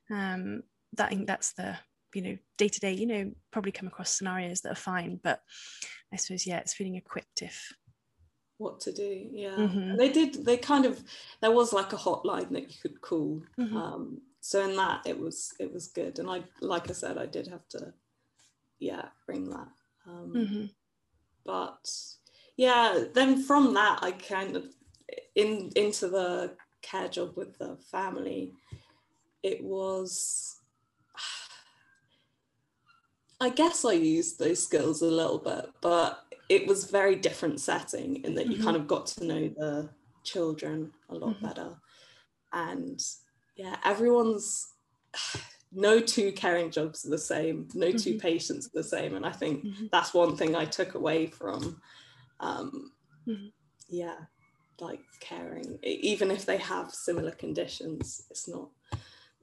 Um, 0.10 0.64
that 0.94 1.08
I 1.08 1.10
think 1.10 1.28
that's 1.28 1.54
the 1.54 1.78
you 2.16 2.22
know 2.24 2.38
day 2.58 2.68
to 2.68 2.80
day. 2.80 2.94
You 2.94 3.06
know, 3.06 3.32
probably 3.52 3.72
come 3.72 3.88
across 3.88 4.10
scenarios 4.10 4.62
that 4.62 4.72
are 4.72 4.76
fine, 4.76 5.20
but 5.24 5.42
I 6.12 6.16
suppose 6.16 6.48
yeah, 6.48 6.58
it's 6.58 6.74
feeling 6.74 6.96
equipped 6.96 7.44
if 7.44 7.72
what 8.64 8.80
to 8.80 8.92
do 8.92 9.28
yeah 9.32 9.56
mm-hmm. 9.56 9.96
they 9.98 10.12
did 10.12 10.46
they 10.46 10.58
kind 10.58 10.86
of 10.86 11.04
there 11.42 11.52
was 11.52 11.74
like 11.74 11.94
a 11.94 11.98
hotline 11.98 12.50
that 12.50 12.64
you 12.64 12.76
could 12.82 13.02
call 13.02 13.42
mm-hmm. 13.60 13.78
um, 13.78 14.22
so 14.42 14.68
in 14.68 14.76
that 14.76 15.02
it 15.06 15.20
was 15.20 15.54
it 15.60 15.72
was 15.74 15.88
good 15.88 16.20
and 16.20 16.30
i 16.30 16.42
like 16.62 16.90
i 16.90 16.94
said 16.94 17.18
i 17.18 17.26
did 17.26 17.48
have 17.48 17.68
to 17.68 17.94
yeah 18.80 19.06
bring 19.26 19.50
that 19.50 19.68
um, 20.08 20.34
mm-hmm. 20.36 20.66
but 21.46 21.90
yeah 22.58 23.04
then 23.14 23.42
from 23.42 23.74
that 23.74 24.00
i 24.02 24.12
kind 24.12 24.56
of 24.56 24.66
in 25.36 25.72
into 25.76 26.08
the 26.08 26.52
care 26.82 27.08
job 27.08 27.36
with 27.36 27.58
the 27.58 27.78
family 27.92 28.54
it 29.44 29.64
was 29.64 30.58
I 33.42 33.50
guess 33.50 33.84
I 33.84 33.94
used 33.94 34.40
those 34.40 34.64
skills 34.64 35.02
a 35.02 35.08
little 35.08 35.38
bit, 35.38 35.70
but 35.82 36.33
it 36.54 36.68
was 36.68 36.86
very 36.86 37.16
different 37.16 37.60
setting 37.60 38.24
in 38.24 38.36
that 38.36 38.46
you 38.46 38.54
mm-hmm. 38.54 38.64
kind 38.64 38.78
of 38.78 38.86
got 38.86 39.08
to 39.08 39.26
know 39.26 39.48
the 39.58 39.90
children 40.24 40.92
a 41.10 41.16
lot 41.16 41.36
mm-hmm. 41.36 41.48
better 41.48 41.76
and 42.54 43.02
yeah 43.56 43.76
everyone's 43.84 44.68
no 45.72 46.00
two 46.00 46.32
caring 46.34 46.70
jobs 46.70 47.04
are 47.06 47.10
the 47.10 47.18
same 47.18 47.68
no 47.74 47.88
mm-hmm. 47.88 47.98
two 47.98 48.20
patients 48.20 48.68
are 48.68 48.82
the 48.82 48.84
same 48.84 49.16
and 49.16 49.26
i 49.26 49.32
think 49.32 49.66
mm-hmm. 49.66 49.86
that's 49.92 50.14
one 50.14 50.38
thing 50.38 50.56
i 50.56 50.64
took 50.64 50.94
away 50.94 51.26
from 51.26 51.82
um, 52.40 52.92
mm-hmm. 53.28 53.48
yeah 53.90 54.18
like 54.80 55.02
caring 55.20 55.80
even 55.82 56.30
if 56.30 56.46
they 56.46 56.58
have 56.58 56.94
similar 56.94 57.32
conditions 57.32 58.28
it's 58.30 58.48
not 58.48 58.70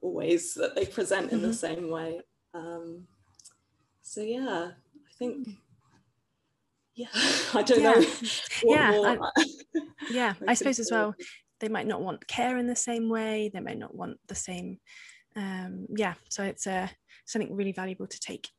always 0.01 0.53
that 0.53 0.75
they 0.75 0.85
present 0.85 1.31
in 1.31 1.41
the 1.41 1.49
mm-hmm. 1.49 1.75
same 1.75 1.89
way 1.89 2.21
um, 2.53 3.05
so 4.01 4.21
yeah 4.21 4.71
i 4.71 5.13
think 5.19 5.49
yeah 6.95 7.07
i 7.53 7.63
don't 7.63 7.81
yeah. 7.81 7.93
know 7.93 8.05
yeah 8.63 8.91
I, 9.21 9.31
yeah 10.11 10.33
I, 10.47 10.51
I 10.51 10.53
suppose 10.53 10.79
as 10.79 10.91
well 10.91 11.15
they 11.59 11.69
might 11.69 11.87
not 11.87 12.01
want 12.01 12.27
care 12.27 12.57
in 12.57 12.67
the 12.67 12.75
same 12.75 13.09
way 13.09 13.49
they 13.53 13.59
might 13.59 13.77
not 13.77 13.95
want 13.95 14.17
the 14.27 14.35
same 14.35 14.79
um, 15.35 15.87
yeah, 15.95 16.15
so 16.29 16.43
it's 16.43 16.67
a 16.67 16.73
uh, 16.73 16.87
something 17.25 17.55
really 17.55 17.71
valuable 17.71 18.07
to 18.07 18.19
take 18.19 18.49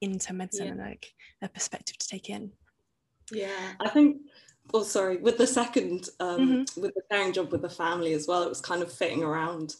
into 0.00 0.32
medicine 0.34 0.66
yeah. 0.66 0.72
and 0.72 0.80
like 0.80 1.12
a 1.42 1.48
perspective 1.48 1.96
to 1.98 2.08
take 2.08 2.28
in. 2.28 2.52
Yeah, 3.32 3.72
I 3.80 3.88
think. 3.88 4.18
Oh, 4.72 4.82
sorry. 4.82 5.18
With 5.18 5.36
the 5.36 5.46
second, 5.46 6.08
um, 6.20 6.40
mm-hmm. 6.40 6.80
with 6.80 6.94
the 6.94 7.02
sharing 7.10 7.34
job 7.34 7.52
with 7.52 7.60
the 7.62 7.68
family 7.68 8.14
as 8.14 8.26
well, 8.26 8.42
it 8.42 8.48
was 8.48 8.62
kind 8.62 8.82
of 8.82 8.90
fitting 8.90 9.22
around 9.22 9.76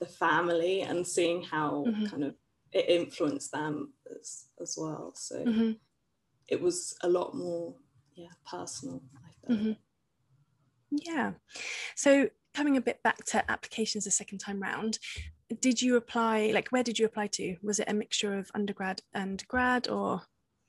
the 0.00 0.06
family 0.06 0.82
and 0.82 1.06
seeing 1.06 1.42
how 1.42 1.84
mm-hmm. 1.86 2.06
kind 2.06 2.24
of 2.24 2.34
it 2.72 2.88
influenced 2.88 3.52
them 3.52 3.92
as, 4.10 4.46
as 4.60 4.76
well. 4.76 5.12
So 5.14 5.44
mm-hmm. 5.44 5.72
It 6.48 6.60
was 6.60 6.96
a 7.02 7.08
lot 7.08 7.34
more, 7.34 7.74
yeah, 8.14 8.28
personal. 8.48 9.02
I 9.48 9.52
mm-hmm. 9.52 9.72
Yeah. 10.90 11.32
So 11.94 12.28
coming 12.54 12.76
a 12.76 12.80
bit 12.80 13.02
back 13.02 13.24
to 13.26 13.50
applications 13.50 14.04
the 14.04 14.10
second 14.10 14.38
time 14.38 14.60
round, 14.60 14.98
did 15.60 15.80
you 15.80 15.96
apply? 15.96 16.50
Like, 16.52 16.68
where 16.68 16.82
did 16.82 16.98
you 16.98 17.06
apply 17.06 17.28
to? 17.28 17.56
Was 17.62 17.78
it 17.78 17.88
a 17.88 17.94
mixture 17.94 18.38
of 18.38 18.50
undergrad 18.54 19.02
and 19.14 19.46
grad, 19.48 19.88
or? 19.88 20.22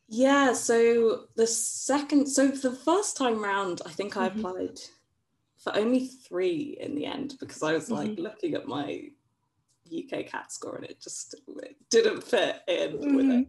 Yeah. 0.08 0.54
So 0.54 1.26
the 1.36 1.48
second, 1.48 2.28
so 2.28 2.48
the 2.48 2.72
first 2.72 3.18
time 3.18 3.44
round, 3.44 3.82
I 3.86 3.90
think 3.90 4.18
I 4.18 4.30
mm-hmm. 4.30 4.40
applied 4.40 4.80
for 5.58 5.76
only 5.76 6.08
three 6.08 6.78
in 6.80 6.96
the 6.96 7.06
end 7.06 7.36
because 7.40 7.64
I 7.64 7.74
was 7.74 7.90
like 7.90 8.12
mm-hmm. 8.12 8.22
looking 8.22 8.54
at 8.54 8.68
my 8.68 9.10
UK 9.88 10.28
CAT 10.28 10.52
score 10.52 10.76
and 10.76 10.86
it 10.86 11.02
just 11.02 11.36
it 11.64 11.76
didn't 11.90 12.24
fit 12.24 12.62
in 12.68 12.98
mm-hmm. 12.98 13.16
with 13.16 13.32
it. 13.32 13.48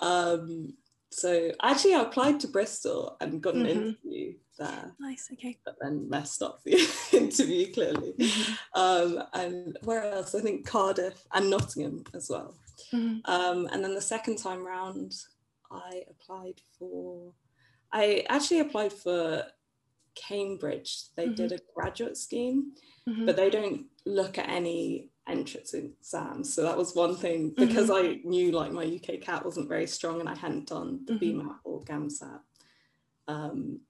Um, 0.00 0.74
so 1.16 1.50
actually, 1.62 1.94
I 1.94 2.02
applied 2.02 2.40
to 2.40 2.48
Bristol 2.48 3.16
and 3.22 3.40
got 3.40 3.54
an 3.54 3.64
mm-hmm. 3.64 3.70
interview 3.70 4.34
there. 4.58 4.92
Nice, 5.00 5.30
okay. 5.32 5.56
But 5.64 5.76
then 5.80 6.10
messed 6.10 6.42
up 6.42 6.62
the 6.62 6.78
interview 7.14 7.72
clearly. 7.72 8.12
Mm-hmm. 8.18 8.52
Um, 8.78 9.22
and 9.32 9.78
where 9.84 10.04
else? 10.12 10.34
I 10.34 10.42
think 10.42 10.66
Cardiff 10.66 11.26
and 11.32 11.48
Nottingham 11.48 12.04
as 12.12 12.28
well. 12.28 12.58
Mm-hmm. 12.92 13.20
Um, 13.24 13.66
and 13.72 13.82
then 13.82 13.94
the 13.94 14.00
second 14.02 14.36
time 14.36 14.62
round, 14.62 15.14
I 15.70 16.02
applied 16.10 16.60
for. 16.78 17.32
I 17.90 18.26
actually 18.28 18.60
applied 18.60 18.92
for 18.92 19.42
Cambridge. 20.16 20.98
They 21.16 21.30
did 21.30 21.50
mm-hmm. 21.50 21.54
a 21.54 21.82
graduate 21.82 22.18
scheme, 22.18 22.72
mm-hmm. 23.08 23.24
but 23.24 23.36
they 23.36 23.48
don't 23.48 23.86
look 24.04 24.36
at 24.36 24.50
any 24.50 25.12
entrance 25.26 25.74
exams. 25.74 26.54
So 26.54 26.62
that 26.62 26.76
was 26.76 26.94
one 26.94 27.16
thing 27.16 27.52
because 27.56 27.88
mm-hmm. 27.88 28.24
I 28.24 28.28
knew 28.28 28.52
like 28.52 28.72
my 28.72 28.84
UK 28.84 29.20
CAT 29.20 29.44
wasn't 29.44 29.68
very 29.68 29.86
strong 29.86 30.20
and 30.20 30.28
I 30.28 30.34
hadn't 30.34 30.68
done 30.68 31.00
the 31.04 31.14
mm-hmm. 31.14 31.40
BMAT 31.40 31.56
or 31.64 31.82
GAMSAT. 31.82 32.40
Um, 33.28 33.80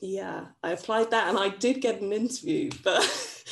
yeah, 0.00 0.46
I 0.62 0.72
applied 0.72 1.10
that 1.10 1.28
and 1.28 1.38
I 1.38 1.48
did 1.48 1.80
get 1.80 2.00
an 2.00 2.12
interview, 2.12 2.70
but 2.84 3.44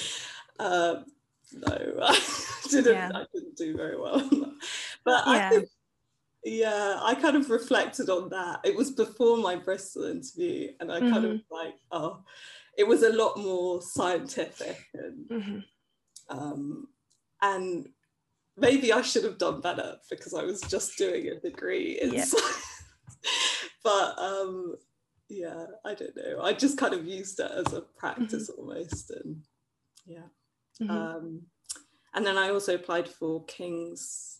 uh, 0.58 0.96
no, 1.52 1.94
I 2.02 2.20
didn't. 2.70 2.94
Yeah. 2.94 3.10
I 3.14 3.24
didn't 3.32 3.56
do 3.56 3.76
very 3.76 3.98
well. 3.98 4.28
but 5.04 5.22
yeah. 5.26 5.46
I 5.46 5.50
think, 5.50 5.68
yeah, 6.44 7.00
I 7.02 7.14
kind 7.14 7.36
of 7.36 7.48
reflected 7.50 8.10
on 8.10 8.28
that. 8.28 8.60
It 8.64 8.76
was 8.76 8.90
before 8.90 9.38
my 9.38 9.56
Bristol 9.56 10.04
interview, 10.04 10.72
and 10.78 10.92
I 10.92 11.00
mm-hmm. 11.00 11.12
kind 11.12 11.24
of 11.24 11.30
mm-hmm. 11.32 11.54
like, 11.54 11.74
oh, 11.90 12.22
it 12.76 12.86
was 12.86 13.02
a 13.02 13.12
lot 13.12 13.38
more 13.38 13.80
scientific 13.80 14.78
and 14.94 15.28
mm-hmm. 15.28 15.58
Um, 16.28 16.88
and 17.42 17.88
maybe 18.56 18.92
I 18.92 19.02
should 19.02 19.24
have 19.24 19.38
done 19.38 19.60
better 19.60 19.96
because 20.10 20.34
I 20.34 20.44
was 20.44 20.60
just 20.62 20.96
doing 20.96 21.28
a 21.28 21.40
degree 21.40 21.98
in 22.00 22.12
yeah. 22.14 22.24
but 23.84 24.18
um, 24.18 24.76
yeah, 25.28 25.66
I 25.84 25.94
don't 25.94 26.16
know. 26.16 26.42
I 26.42 26.52
just 26.52 26.78
kind 26.78 26.94
of 26.94 27.06
used 27.06 27.40
it 27.40 27.50
as 27.50 27.72
a 27.72 27.82
practice 27.82 28.50
mm-hmm. 28.50 28.60
almost, 28.60 29.10
and 29.10 29.42
yeah. 30.06 30.28
Mm-hmm. 30.80 30.90
Um, 30.90 31.42
and 32.14 32.26
then 32.26 32.38
I 32.38 32.50
also 32.50 32.74
applied 32.74 33.08
for 33.08 33.44
King's 33.44 34.38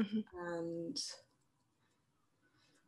mm-hmm. 0.00 0.20
and 0.48 0.98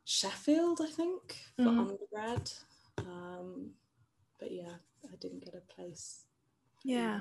Sheffield, 0.04 0.80
I 0.82 0.90
think, 0.90 1.36
for 1.56 1.64
mm-hmm. 1.64 1.80
undergrad. 1.80 2.50
Um, 2.98 3.70
but 4.38 4.52
yeah, 4.52 4.74
I 5.04 5.16
didn't 5.20 5.44
get 5.44 5.54
a 5.54 5.74
place. 5.74 6.24
Yeah. 6.84 7.20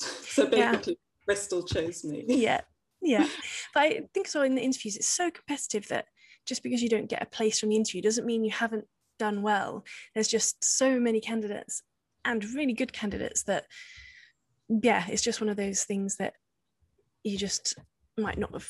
So 0.00 0.46
basically, 0.46 0.92
yeah. 0.92 1.24
Bristol 1.26 1.62
chose 1.64 2.04
me. 2.04 2.24
Yeah, 2.28 2.60
yeah. 3.02 3.26
But 3.74 3.82
I 3.82 4.00
think 4.14 4.28
so 4.28 4.42
in 4.42 4.54
the 4.54 4.62
interviews, 4.62 4.96
it's 4.96 5.06
so 5.06 5.30
competitive 5.30 5.88
that 5.88 6.06
just 6.46 6.62
because 6.62 6.82
you 6.82 6.88
don't 6.88 7.08
get 7.08 7.22
a 7.22 7.26
place 7.26 7.60
from 7.60 7.68
the 7.68 7.76
interview 7.76 8.02
doesn't 8.02 8.26
mean 8.26 8.44
you 8.44 8.50
haven't 8.50 8.86
done 9.18 9.42
well. 9.42 9.84
There's 10.14 10.28
just 10.28 10.64
so 10.64 10.98
many 10.98 11.20
candidates 11.20 11.82
and 12.24 12.44
really 12.54 12.72
good 12.72 12.92
candidates 12.92 13.44
that, 13.44 13.66
yeah, 14.68 15.04
it's 15.08 15.22
just 15.22 15.40
one 15.40 15.50
of 15.50 15.56
those 15.56 15.84
things 15.84 16.16
that 16.16 16.34
you 17.22 17.36
just 17.36 17.74
might 18.18 18.38
not 18.38 18.52
have 18.52 18.66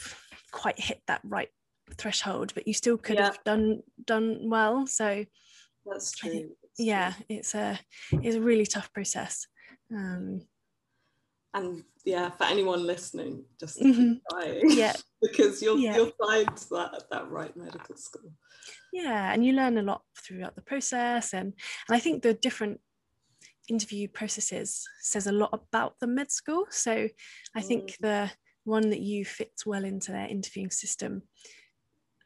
quite 0.53 0.79
hit 0.79 1.01
that 1.07 1.21
right 1.25 1.49
threshold, 1.97 2.53
but 2.55 2.67
you 2.67 2.75
still 2.75 2.97
could 2.97 3.17
yeah. 3.17 3.27
have 3.27 3.39
done 3.45 3.81
done 4.05 4.51
well. 4.51 4.87
So 4.87 5.25
that's 5.87 6.13
true. 6.13 6.31
Think, 6.31 6.51
yeah, 6.79 7.15
it's 7.29 7.55
a 7.55 7.79
it's 8.13 8.37
a 8.37 8.41
really 8.41 8.67
tough 8.67 8.93
process. 8.93 9.47
Um, 9.95 10.43
and 11.55 11.85
yeah, 12.05 12.31
for 12.31 12.45
anyone 12.45 12.87
listening, 12.87 13.45
just 13.59 13.81
mm-hmm. 13.81 14.13
keep 14.15 14.23
trying. 14.31 14.71
Yeah. 14.71 14.93
because 15.23 15.61
you'll 15.61 15.79
yeah. 15.79 15.97
you'll 15.97 16.13
find 16.27 16.49
that 16.49 17.05
that 17.11 17.31
right 17.31 17.57
medical 17.57 17.97
school. 17.97 18.33
Yeah, 18.93 19.33
and 19.33 19.45
you 19.45 19.53
learn 19.53 19.79
a 19.79 19.83
lot 19.83 20.03
throughout 20.19 20.57
the 20.57 20.63
process, 20.63 21.33
and 21.33 21.53
and 21.89 21.97
I 21.97 21.99
think 21.99 22.23
the 22.23 22.35
different 22.35 22.81
interview 23.69 24.09
processes 24.09 24.85
says 25.01 25.27
a 25.27 25.33
lot 25.33 25.51
about 25.53 25.95
the 26.01 26.07
med 26.07 26.31
school. 26.31 26.67
So 26.71 27.09
I 27.55 27.61
think 27.61 27.93
mm. 27.93 27.97
the 28.01 28.31
one 28.65 28.91
that 28.91 29.01
you 29.01 29.25
fits 29.25 29.65
well 29.65 29.85
into 29.85 30.13
their 30.13 30.27
interviewing 30.27 30.71
system, 30.71 31.23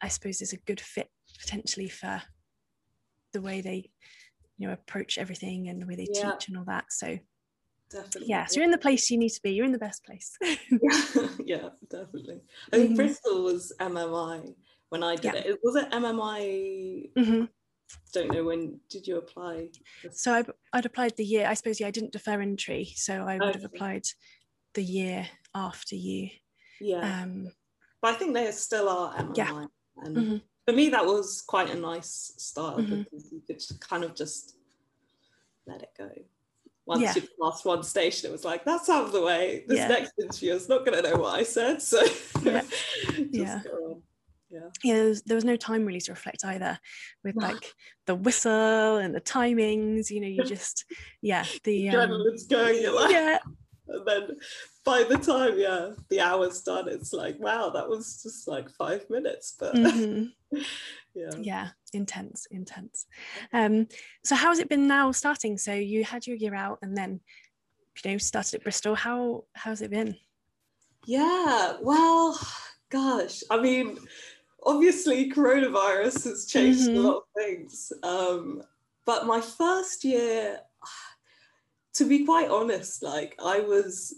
I 0.01 0.09
suppose, 0.09 0.41
is 0.41 0.53
a 0.53 0.59
good 0.59 0.81
fit 0.81 1.09
potentially 1.41 1.89
for 1.89 2.23
the 3.33 3.41
way 3.41 3.61
they 3.61 3.91
you 4.57 4.69
know 4.69 4.73
approach 4.73 5.19
everything 5.19 5.69
and 5.69 5.83
the 5.83 5.87
way 5.87 5.97
they 5.97 6.07
yeah. 6.11 6.33
teach 6.33 6.49
and 6.49 6.57
all 6.57 6.65
that. 6.65 6.87
So 6.91 7.19
definitely. 7.95 8.29
Yeah, 8.29 8.47
so 8.47 8.57
you're 8.57 8.65
in 8.65 8.71
the 8.71 8.79
place 8.79 9.11
you 9.11 9.19
need 9.19 9.31
to 9.31 9.43
be. 9.43 9.53
You're 9.53 9.65
in 9.65 9.73
the 9.73 9.79
best 9.79 10.05
place. 10.05 10.37
yeah, 11.45 11.69
definitely. 11.91 12.41
I 12.73 12.77
think 12.77 12.91
mm-hmm. 12.91 12.97
Bristol 12.97 13.45
was 13.45 13.73
MMI 13.81 14.55
when 14.91 15.03
I 15.03 15.17
did 15.17 15.35
yeah. 15.35 15.41
it. 15.41 15.59
Was 15.63 15.77
it 15.77 15.91
MMI? 15.91 17.13
Mm-hmm. 17.17 17.45
Don't 18.13 18.33
know 18.33 18.45
when 18.45 18.81
did 18.91 19.07
you 19.07 19.19
apply? 19.19 19.69
So 20.11 20.33
I, 20.33 20.45
I'd 20.73 20.87
applied 20.87 21.17
the 21.17 21.25
year. 21.25 21.47
I 21.47 21.55
suppose 21.55 21.81
yeah, 21.81 21.87
I 21.87 21.93
didn't 21.93 22.13
defer 22.13 22.41
entry, 22.41 22.93
so 22.97 23.15
I 23.15 23.35
would 23.35 23.43
okay. 23.43 23.59
have 23.59 23.65
applied 23.65 24.05
the 24.75 24.83
year 24.83 25.27
after 25.55 25.95
you. 25.95 26.31
Yeah. 26.81 27.23
Um, 27.23 27.49
but 28.03 28.15
I 28.15 28.19
think 28.19 28.35
they 28.35 28.51
still 28.51 28.89
are 28.89 29.15
MMI. 29.15 29.37
Yeah. 29.37 29.67
And 29.99 30.17
mm-hmm. 30.17 30.37
for 30.67 30.75
me, 30.75 30.89
that 30.89 31.07
was 31.07 31.43
quite 31.47 31.71
a 31.71 31.77
nice 31.77 32.33
style 32.37 32.79
mm-hmm. 32.79 33.03
because 33.03 33.31
you 33.31 33.43
could 33.47 33.63
kind 33.81 34.03
of 34.03 34.15
just 34.15 34.57
let 35.67 35.83
it 35.83 35.91
go 35.97 36.11
once 36.87 37.03
yeah. 37.03 37.15
you 37.15 37.23
passed 37.43 37.65
one 37.65 37.83
station, 37.83 38.29
it 38.29 38.33
was 38.33 38.45
like, 38.45 38.65
that's 38.65 38.89
out 38.89 39.05
of 39.05 39.13
the 39.13 39.23
way. 39.23 39.65
This 39.67 39.79
yeah. 39.79 39.89
next 39.89 40.13
interview 40.21 40.53
is 40.53 40.69
not 40.69 40.85
going 40.85 41.03
to 41.03 41.11
know 41.11 41.17
what 41.17 41.39
I 41.39 41.43
said. 41.43 41.81
So 41.81 42.03
yeah. 42.43 42.63
yeah. 43.31 43.61
Yeah. 44.51 44.61
yeah 44.85 44.95
there 44.95 45.05
was, 45.07 45.23
there 45.23 45.35
was 45.35 45.45
no 45.45 45.57
time 45.57 45.85
really 45.85 46.01
to 46.03 46.13
reflect 46.13 46.45
either 46.45 46.79
with 47.25 47.35
like 47.35 47.73
the 48.07 48.15
whistle 48.15 48.99
and 48.99 49.13
the 49.13 49.21
timings 49.21 50.11
you 50.11 50.21
know 50.21 50.29
you 50.29 50.45
just 50.47 50.85
yeah 51.23 51.45
the 51.65 51.89
um, 51.89 52.11
adrenaline's 52.11 52.47
going 52.47 52.81
you're 52.81 52.95
like 52.95 53.11
yeah 53.11 53.39
and 53.89 54.07
then 54.07 54.37
by 54.85 55.03
the 55.03 55.19
time 55.19 55.59
yeah 55.59 55.91
the 56.09 56.21
hour's 56.21 56.63
done 56.63 56.89
it's 56.89 57.13
like 57.13 57.37
wow 57.41 57.71
that 57.71 57.89
was 57.89 58.23
just 58.23 58.47
like 58.47 58.71
five 58.71 59.05
minutes 59.11 59.57
but 59.59 59.75
mm-hmm. 59.75 60.57
yeah. 61.15 61.31
Yeah 61.41 61.69
intense 61.93 62.47
intense. 62.51 63.07
Um 63.53 63.87
so 64.25 64.35
how 64.35 64.49
has 64.49 64.59
it 64.59 64.69
been 64.69 64.89
now 64.89 65.13
starting? 65.13 65.59
So 65.59 65.73
you 65.73 66.05
had 66.05 66.27
your 66.27 66.37
year 66.37 66.55
out 66.55 66.79
and 66.83 66.97
then 66.97 67.21
you 68.05 68.11
know 68.11 68.19
started 68.19 68.57
at 68.57 68.63
bristol. 68.63 68.95
How 68.95 69.45
how's 69.55 69.83
it 69.83 69.91
been? 69.91 70.17
Yeah 71.07 71.77
well 71.83 72.39
gosh 72.95 73.43
i 73.51 73.61
mean 73.61 73.99
obviously 74.63 75.29
coronavirus 75.31 76.25
has 76.25 76.47
changed 76.47 76.89
mm-hmm. 76.89 76.99
a 76.99 77.01
lot 77.01 77.17
of 77.17 77.23
things 77.37 77.93
um 78.05 78.63
but 79.05 79.27
my 79.27 79.41
first 79.41 80.05
year 80.05 80.61
to 81.93 82.05
be 82.05 82.25
quite 82.25 82.49
honest 82.49 83.03
like 83.03 83.35
i 83.45 83.59
was 83.59 84.15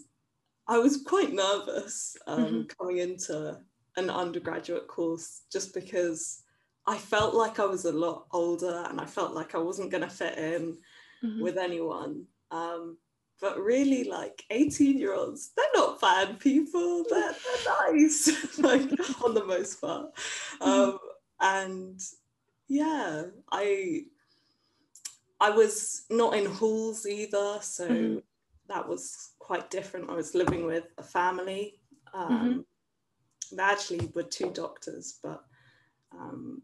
i 0.67 0.77
was 0.77 1.03
quite 1.07 1.33
nervous 1.33 2.15
um, 2.27 2.45
mm-hmm. 2.45 2.61
coming 2.77 2.97
into 2.97 3.57
an 3.97 4.11
undergraduate 4.11 4.87
course 4.87 5.41
just 5.51 5.73
because 5.73 6.43
I 6.87 6.97
felt 6.97 7.35
like 7.35 7.59
I 7.59 7.65
was 7.65 7.85
a 7.85 7.91
lot 7.91 8.27
older 8.31 8.85
and 8.89 9.01
I 9.01 9.05
felt 9.05 9.33
like 9.33 9.53
I 9.53 9.57
wasn't 9.57 9.91
going 9.91 10.03
to 10.03 10.09
fit 10.09 10.37
in 10.37 10.77
mm-hmm. 11.23 11.41
with 11.41 11.57
anyone. 11.57 12.25
Um, 12.49 12.97
but 13.41 13.59
really, 13.59 14.05
like 14.05 14.43
18 14.49 14.97
year 14.97 15.13
olds, 15.13 15.51
they're 15.55 15.65
not 15.75 16.01
bad 16.01 16.39
people. 16.39 17.05
They're, 17.09 17.33
they're 17.33 17.91
nice, 17.91 18.57
like 18.59 18.89
on 19.23 19.33
the 19.33 19.45
most 19.45 19.81
part. 19.81 20.15
Mm-hmm. 20.61 20.63
Um, 20.63 20.99
and 21.39 21.99
yeah, 22.67 23.25
I 23.51 24.05
I 25.39 25.51
was 25.51 26.05
not 26.09 26.35
in 26.35 26.45
halls 26.45 27.05
either, 27.05 27.59
so 27.61 27.87
mm-hmm. 27.87 28.17
that 28.69 28.87
was 28.87 29.33
quite 29.37 29.69
different. 29.69 30.09
I 30.09 30.15
was 30.15 30.33
living 30.33 30.65
with 30.65 30.85
a 30.97 31.03
family. 31.03 31.79
Um, 32.13 32.31
mm-hmm. 32.31 33.55
They 33.55 33.63
actually 33.63 34.11
were 34.15 34.23
two 34.23 34.49
doctors, 34.49 35.19
but 35.21 35.43
um, 36.11 36.63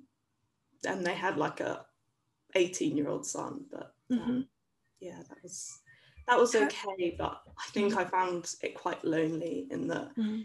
and 0.86 1.06
they 1.06 1.14
had 1.14 1.38
like 1.38 1.60
a 1.60 1.86
18 2.56 2.98
year 2.98 3.10
old 3.10 3.26
son. 3.26 3.66
But 3.72 3.94
um, 4.12 4.20
mm-hmm. 4.20 4.42
yeah, 5.00 5.20
that 5.30 5.38
was 5.44 5.80
that 6.28 6.40
was 6.40 6.56
okay. 6.56 7.16
But 7.18 7.42
I 7.58 7.72
think 7.72 7.92
mm-hmm. 7.92 8.00
I 8.00 8.06
found 8.06 8.54
it 8.62 8.76
quite 8.76 9.04
lonely 9.04 9.68
in 9.72 9.88
that. 9.88 10.16
Mm-hmm. 10.18 10.42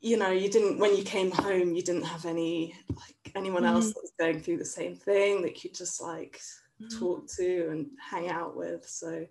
You 0.00 0.18
know, 0.18 0.30
you 0.30 0.50
didn't 0.50 0.78
when 0.78 0.96
you 0.96 1.02
came 1.02 1.30
home, 1.30 1.74
you 1.74 1.82
didn't 1.82 2.04
have 2.04 2.26
any 2.26 2.74
like 2.90 3.32
anyone 3.34 3.64
else 3.64 3.86
mm-hmm. 3.86 3.92
that 3.94 4.02
was 4.02 4.12
going 4.18 4.40
through 4.40 4.58
the 4.58 4.64
same 4.64 4.96
thing 4.96 5.42
that 5.42 5.64
you 5.64 5.70
just 5.70 6.00
like 6.00 6.40
mm-hmm. 6.80 6.98
talk 6.98 7.26
to 7.36 7.68
and 7.70 7.86
hang 7.98 8.28
out 8.28 8.56
with. 8.56 8.86
So 8.86 9.26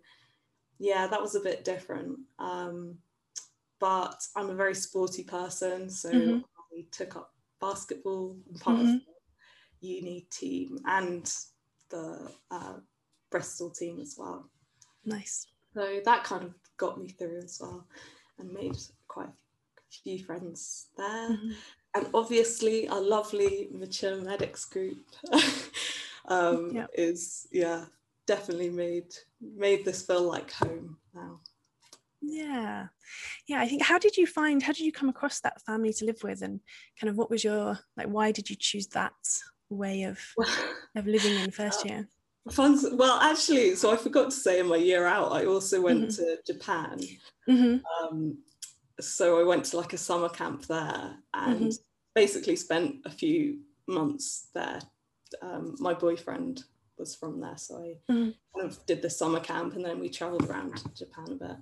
yeah, 0.80 1.08
that 1.08 1.22
was 1.22 1.36
a 1.36 1.42
bit 1.42 1.64
different. 1.64 2.18
Um, 2.40 2.98
but 3.80 4.16
I'm 4.36 4.50
a 4.50 4.56
very 4.56 4.76
sporty 4.76 5.24
person, 5.24 5.90
so 5.90 6.10
mm-hmm. 6.12 6.38
I 6.38 6.86
took 6.92 7.18
up 7.18 7.34
basketball 7.60 8.38
and 8.50 8.60
part 8.60 8.80
uni 9.84 10.28
team 10.32 10.80
and 10.86 11.32
the 11.90 12.32
uh, 12.52 12.74
Bristol 13.30 13.70
team 13.70 14.00
as 14.00 14.16
well. 14.18 14.50
Nice. 15.06 15.48
So 15.74 16.00
that 16.06 16.24
kind 16.24 16.44
of 16.44 16.54
got 16.78 17.00
me 17.00 17.10
through 17.10 17.40
as 17.44 17.60
well 17.62 17.88
and 18.40 18.52
made 18.52 18.78
quite 19.08 19.28
a 19.28 20.02
few 20.04 20.24
friends 20.24 20.88
there. 20.98 21.30
Mm-hmm. 21.30 21.52
And 21.96 22.08
obviously, 22.14 22.88
our 22.88 23.02
lovely 23.02 23.70
mature 23.72 24.18
medics 24.18 24.66
group 24.66 24.98
um, 26.28 26.72
yep. 26.74 26.90
is, 26.96 27.48
yeah, 27.52 27.86
definitely 28.26 28.70
made 28.70 29.14
made 29.42 29.84
this 29.86 30.06
feel 30.06 30.24
like 30.24 30.52
home 30.52 30.98
now 31.14 31.40
yeah 32.22 32.88
yeah 33.48 33.60
i 33.60 33.68
think 33.68 33.82
how 33.82 34.00
did 34.00 34.16
you 34.16 34.26
find 34.26 34.64
how 34.64 34.72
did 34.72 34.86
you 34.86 34.92
come 34.92 35.10
across 35.10 35.42
that 35.42 35.62
family 35.62 35.92
to 35.92 36.06
live 36.06 36.22
with 36.24 36.42
and 36.42 36.62
kind 37.00 37.10
of 37.10 37.18
what 37.18 37.30
was 37.30 37.44
your 37.44 37.78
like 37.98 38.08
why 38.08 38.32
did 38.32 38.50
you 38.50 38.56
choose 38.58 38.88
that 38.88 39.12
way 39.70 40.04
of 40.04 40.20
of 40.96 41.06
living 41.06 41.36
in 41.40 41.52
first 41.52 41.86
year 41.86 42.08
Fun, 42.52 42.78
well 42.98 43.20
actually 43.22 43.74
so 43.76 43.92
i 43.92 43.96
forgot 43.96 44.26
to 44.26 44.36
say 44.36 44.60
in 44.60 44.68
my 44.68 44.76
year 44.76 45.06
out 45.06 45.32
i 45.32 45.46
also 45.46 45.82
went 45.82 46.10
mm-hmm. 46.10 46.24
to 46.24 46.38
japan 46.46 47.00
mm-hmm. 47.50 47.78
um, 48.06 48.38
so 49.00 49.40
i 49.40 49.44
went 49.44 49.64
to 49.66 49.78
like 49.78 49.94
a 49.94 49.98
summer 49.98 50.30
camp 50.30 50.66
there 50.66 51.16
and 51.34 51.60
mm-hmm. 51.60 51.70
basically 52.14 52.58
spent 52.58 52.96
a 53.06 53.10
few 53.10 53.60
months 53.88 54.50
there 54.54 54.82
um, 55.42 55.76
my 55.80 55.94
boyfriend 55.94 56.64
was 56.98 57.16
from 57.16 57.40
there. 57.40 57.58
So 57.58 57.78
I 57.78 58.12
mm-hmm. 58.12 58.30
kind 58.56 58.72
of 58.72 58.86
did 58.86 59.02
the 59.02 59.10
summer 59.10 59.40
camp 59.40 59.76
and 59.76 59.84
then 59.84 60.00
we 60.00 60.10
traveled 60.10 60.50
around 60.50 60.82
Japan 60.96 61.26
a 61.32 61.36
bit. 61.36 61.58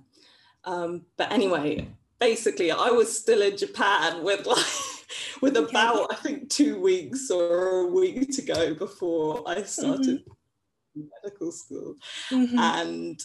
Um, 0.64 1.02
but 1.16 1.32
anyway, 1.32 1.88
basically 2.20 2.70
I 2.70 2.90
was 2.90 3.16
still 3.18 3.42
in 3.42 3.56
Japan 3.56 4.22
with 4.22 4.46
like 4.46 4.64
with 5.40 5.56
okay. 5.56 5.70
about 5.70 6.12
I 6.12 6.16
think 6.16 6.50
two 6.50 6.80
weeks 6.80 7.30
or 7.30 7.80
a 7.80 7.86
week 7.86 8.32
to 8.36 8.42
go 8.42 8.74
before 8.74 9.42
I 9.46 9.62
started 9.62 10.24
mm-hmm. 10.24 11.02
medical 11.22 11.52
school. 11.52 11.94
Mm-hmm. 12.30 12.58
And 12.58 13.20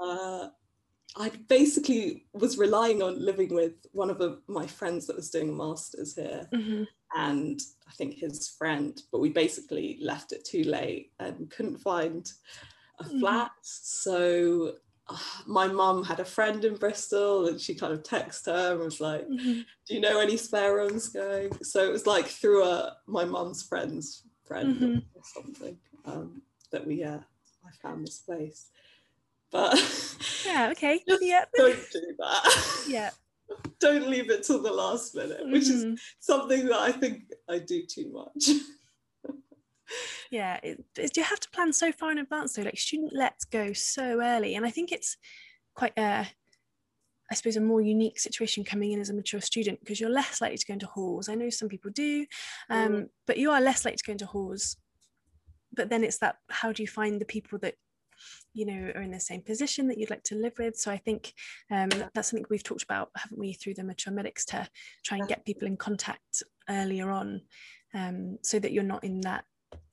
uh, 0.00 0.48
I 1.16 1.30
basically 1.48 2.26
was 2.32 2.58
relying 2.58 3.02
on 3.02 3.24
living 3.24 3.54
with 3.54 3.74
one 3.92 4.10
of 4.10 4.18
the, 4.18 4.40
my 4.48 4.66
friends 4.66 5.06
that 5.06 5.16
was 5.16 5.30
doing 5.30 5.50
a 5.50 5.52
master's 5.52 6.14
here. 6.14 6.48
Mm-hmm 6.52 6.84
and 7.14 7.60
I 7.88 7.92
think 7.92 8.14
his 8.14 8.48
friend, 8.48 9.00
but 9.10 9.20
we 9.20 9.30
basically 9.30 9.98
left 10.00 10.32
it 10.32 10.44
too 10.44 10.64
late 10.64 11.12
and 11.18 11.50
couldn't 11.50 11.78
find 11.78 12.30
a 13.00 13.04
mm. 13.04 13.20
flat. 13.20 13.50
So 13.62 14.74
my 15.46 15.66
mum 15.66 16.04
had 16.04 16.20
a 16.20 16.24
friend 16.24 16.64
in 16.64 16.76
Bristol 16.76 17.46
and 17.48 17.60
she 17.60 17.74
kind 17.74 17.92
of 17.92 18.02
texted 18.02 18.46
her 18.46 18.72
and 18.72 18.80
was 18.80 19.00
like, 19.00 19.26
mm-hmm. 19.28 19.60
Do 19.86 19.94
you 19.94 20.00
know 20.00 20.20
any 20.20 20.36
spare 20.36 20.76
rooms 20.76 21.08
going? 21.08 21.52
So 21.62 21.84
it 21.84 21.92
was 21.92 22.06
like 22.06 22.26
through 22.26 22.64
a, 22.64 22.96
my 23.06 23.24
mum's 23.24 23.62
friend's 23.62 24.22
friend 24.44 24.76
mm-hmm. 24.76 24.98
or 25.14 25.22
something 25.24 25.76
um, 26.04 26.42
that 26.70 26.86
we, 26.86 27.02
uh, 27.04 27.18
I 27.18 27.70
found 27.82 28.06
this 28.06 28.18
place. 28.18 28.68
But 29.50 29.74
yeah, 30.46 30.70
okay. 30.72 31.00
yeah. 31.20 31.44
Don't 31.54 31.78
do 31.92 32.14
that. 32.18 32.84
Yeah 32.88 33.10
don't 33.80 34.08
leave 34.08 34.30
it 34.30 34.44
till 34.44 34.62
the 34.62 34.72
last 34.72 35.14
minute, 35.14 35.48
which 35.48 35.64
mm-hmm. 35.64 35.94
is 35.94 36.00
something 36.20 36.66
that 36.66 36.78
I 36.78 36.92
think 36.92 37.24
I 37.48 37.58
do 37.58 37.84
too 37.86 38.10
much. 38.12 38.50
yeah, 40.30 40.58
it, 40.62 40.84
it, 40.96 41.16
you 41.16 41.22
have 41.22 41.40
to 41.40 41.50
plan 41.50 41.72
so 41.72 41.92
far 41.92 42.10
in 42.10 42.18
advance 42.18 42.54
though. 42.54 42.62
Like 42.62 42.78
student 42.78 43.12
lets 43.14 43.44
go 43.44 43.72
so 43.72 44.20
early, 44.22 44.54
and 44.54 44.66
I 44.66 44.70
think 44.70 44.92
it's 44.92 45.16
quite 45.74 45.96
a, 45.98 46.26
I 47.30 47.34
suppose, 47.34 47.56
a 47.56 47.60
more 47.60 47.80
unique 47.80 48.18
situation 48.18 48.64
coming 48.64 48.92
in 48.92 49.00
as 49.00 49.10
a 49.10 49.14
mature 49.14 49.40
student 49.40 49.80
because 49.80 50.00
you're 50.00 50.10
less 50.10 50.40
likely 50.40 50.58
to 50.58 50.66
go 50.66 50.74
into 50.74 50.86
halls. 50.86 51.28
I 51.28 51.34
know 51.34 51.50
some 51.50 51.68
people 51.68 51.90
do, 51.90 52.26
um, 52.70 52.92
mm. 52.92 53.08
but 53.26 53.38
you 53.38 53.50
are 53.50 53.60
less 53.60 53.84
likely 53.84 53.98
to 53.98 54.04
go 54.04 54.12
into 54.12 54.26
halls. 54.26 54.76
But 55.74 55.88
then 55.88 56.04
it's 56.04 56.18
that 56.18 56.36
how 56.50 56.72
do 56.72 56.82
you 56.82 56.88
find 56.88 57.20
the 57.20 57.24
people 57.24 57.58
that 57.60 57.74
you 58.54 58.66
know 58.66 58.92
are 58.94 59.02
in 59.02 59.10
the 59.10 59.20
same 59.20 59.40
position 59.40 59.88
that 59.88 59.98
you'd 59.98 60.10
like 60.10 60.22
to 60.22 60.34
live 60.34 60.52
with 60.58 60.76
so 60.76 60.90
i 60.90 60.96
think 60.96 61.32
um, 61.70 61.88
that's 62.14 62.30
something 62.30 62.44
we've 62.50 62.62
talked 62.62 62.82
about 62.82 63.10
haven't 63.16 63.38
we 63.38 63.52
through 63.52 63.74
the 63.74 63.84
mature 63.84 64.12
medics 64.12 64.44
to 64.44 64.68
try 65.04 65.18
and 65.18 65.28
get 65.28 65.44
people 65.44 65.66
in 65.66 65.76
contact 65.76 66.42
earlier 66.68 67.10
on 67.10 67.40
um, 67.94 68.38
so 68.42 68.58
that 68.58 68.72
you're 68.72 68.82
not 68.82 69.04
in 69.04 69.20
that 69.22 69.44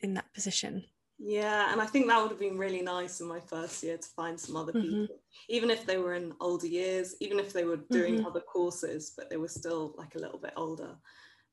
in 0.02 0.14
that 0.16 0.34
position. 0.34 0.84
Yeah 1.22 1.70
and 1.72 1.82
i 1.82 1.86
think 1.86 2.08
that 2.08 2.22
would 2.22 2.32
have 2.32 2.40
been 2.40 2.58
really 2.58 2.82
nice 2.82 3.20
in 3.20 3.28
my 3.28 3.42
first 3.42 3.84
year 3.84 3.98
to 3.98 4.08
find 4.16 4.40
some 4.40 4.56
other 4.56 4.72
mm-hmm. 4.72 5.02
people 5.02 5.18
even 5.50 5.70
if 5.70 5.86
they 5.86 5.98
were 5.98 6.14
in 6.14 6.32
older 6.40 6.66
years 6.66 7.14
even 7.20 7.40
if 7.40 7.52
they 7.52 7.66
were 7.66 7.82
doing 7.92 8.16
mm-hmm. 8.16 8.26
other 8.26 8.40
courses 8.40 9.12
but 9.18 9.30
they 9.30 9.36
were 9.36 9.50
still 9.50 9.94
like 9.98 10.16
a 10.16 10.20
little 10.20 10.40
bit 10.40 10.54
older. 10.56 10.96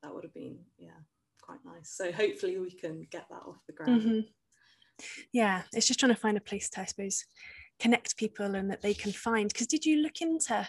That 0.02 0.14
would 0.14 0.22
have 0.22 0.34
been 0.34 0.58
yeah 0.78 1.00
quite 1.42 1.64
nice. 1.64 1.90
So 1.90 2.12
hopefully 2.12 2.58
we 2.58 2.70
can 2.70 3.06
get 3.10 3.26
that 3.28 3.42
off 3.44 3.66
the 3.66 3.72
ground. 3.72 4.02
Mm-hmm. 4.02 4.20
Yeah 5.32 5.62
it's 5.72 5.88
just 5.88 5.98
trying 5.98 6.14
to 6.14 6.20
find 6.20 6.36
a 6.36 6.40
place 6.40 6.70
to 6.70 6.82
i 6.82 6.84
suppose 6.84 7.24
connect 7.80 8.16
people 8.16 8.54
and 8.54 8.70
that 8.70 8.82
they 8.82 8.94
can 8.94 9.10
find. 9.10 9.48
Because 9.48 9.66
did 9.66 9.84
you 9.84 9.96
look 9.96 10.20
into 10.20 10.68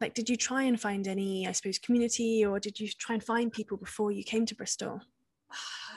like 0.00 0.14
did 0.14 0.28
you 0.28 0.36
try 0.36 0.64
and 0.64 0.80
find 0.80 1.06
any 1.06 1.46
i 1.46 1.52
suppose 1.52 1.78
community 1.78 2.44
or 2.44 2.58
did 2.58 2.78
you 2.80 2.88
try 2.88 3.14
and 3.14 3.22
find 3.22 3.52
people 3.52 3.76
before 3.76 4.10
you 4.10 4.24
came 4.24 4.46
to 4.46 4.54
bristol 4.54 5.00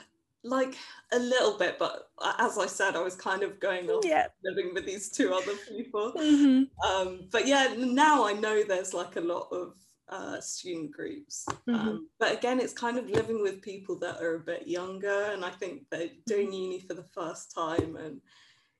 like 0.44 0.76
a 1.12 1.18
little 1.18 1.56
bit 1.58 1.78
but 1.78 2.08
as 2.38 2.58
i 2.58 2.66
said 2.66 2.96
i 2.96 3.02
was 3.02 3.14
kind 3.14 3.42
of 3.42 3.58
going 3.60 3.88
off 3.88 4.04
yeah. 4.04 4.26
living 4.44 4.72
with 4.74 4.84
these 4.84 5.10
two 5.10 5.32
other 5.32 5.54
people 5.68 6.12
mm-hmm. 6.16 6.62
um, 6.88 7.28
but 7.32 7.46
yeah 7.46 7.74
now 7.78 8.26
i 8.26 8.32
know 8.32 8.62
there's 8.62 8.92
like 8.92 9.16
a 9.16 9.20
lot 9.20 9.48
of 9.50 9.74
uh, 10.08 10.40
student 10.40 10.92
groups. 10.92 11.46
Mm-hmm. 11.48 11.74
Um, 11.74 12.08
but 12.18 12.32
again, 12.32 12.60
it's 12.60 12.72
kind 12.72 12.98
of 12.98 13.08
living 13.08 13.42
with 13.42 13.62
people 13.62 13.98
that 14.00 14.22
are 14.22 14.36
a 14.36 14.40
bit 14.40 14.68
younger, 14.68 15.30
and 15.32 15.44
I 15.44 15.50
think 15.50 15.84
they're 15.90 16.10
doing 16.26 16.48
mm-hmm. 16.48 16.54
uni 16.54 16.80
for 16.80 16.94
the 16.94 17.06
first 17.14 17.54
time, 17.54 17.96
and 17.96 18.20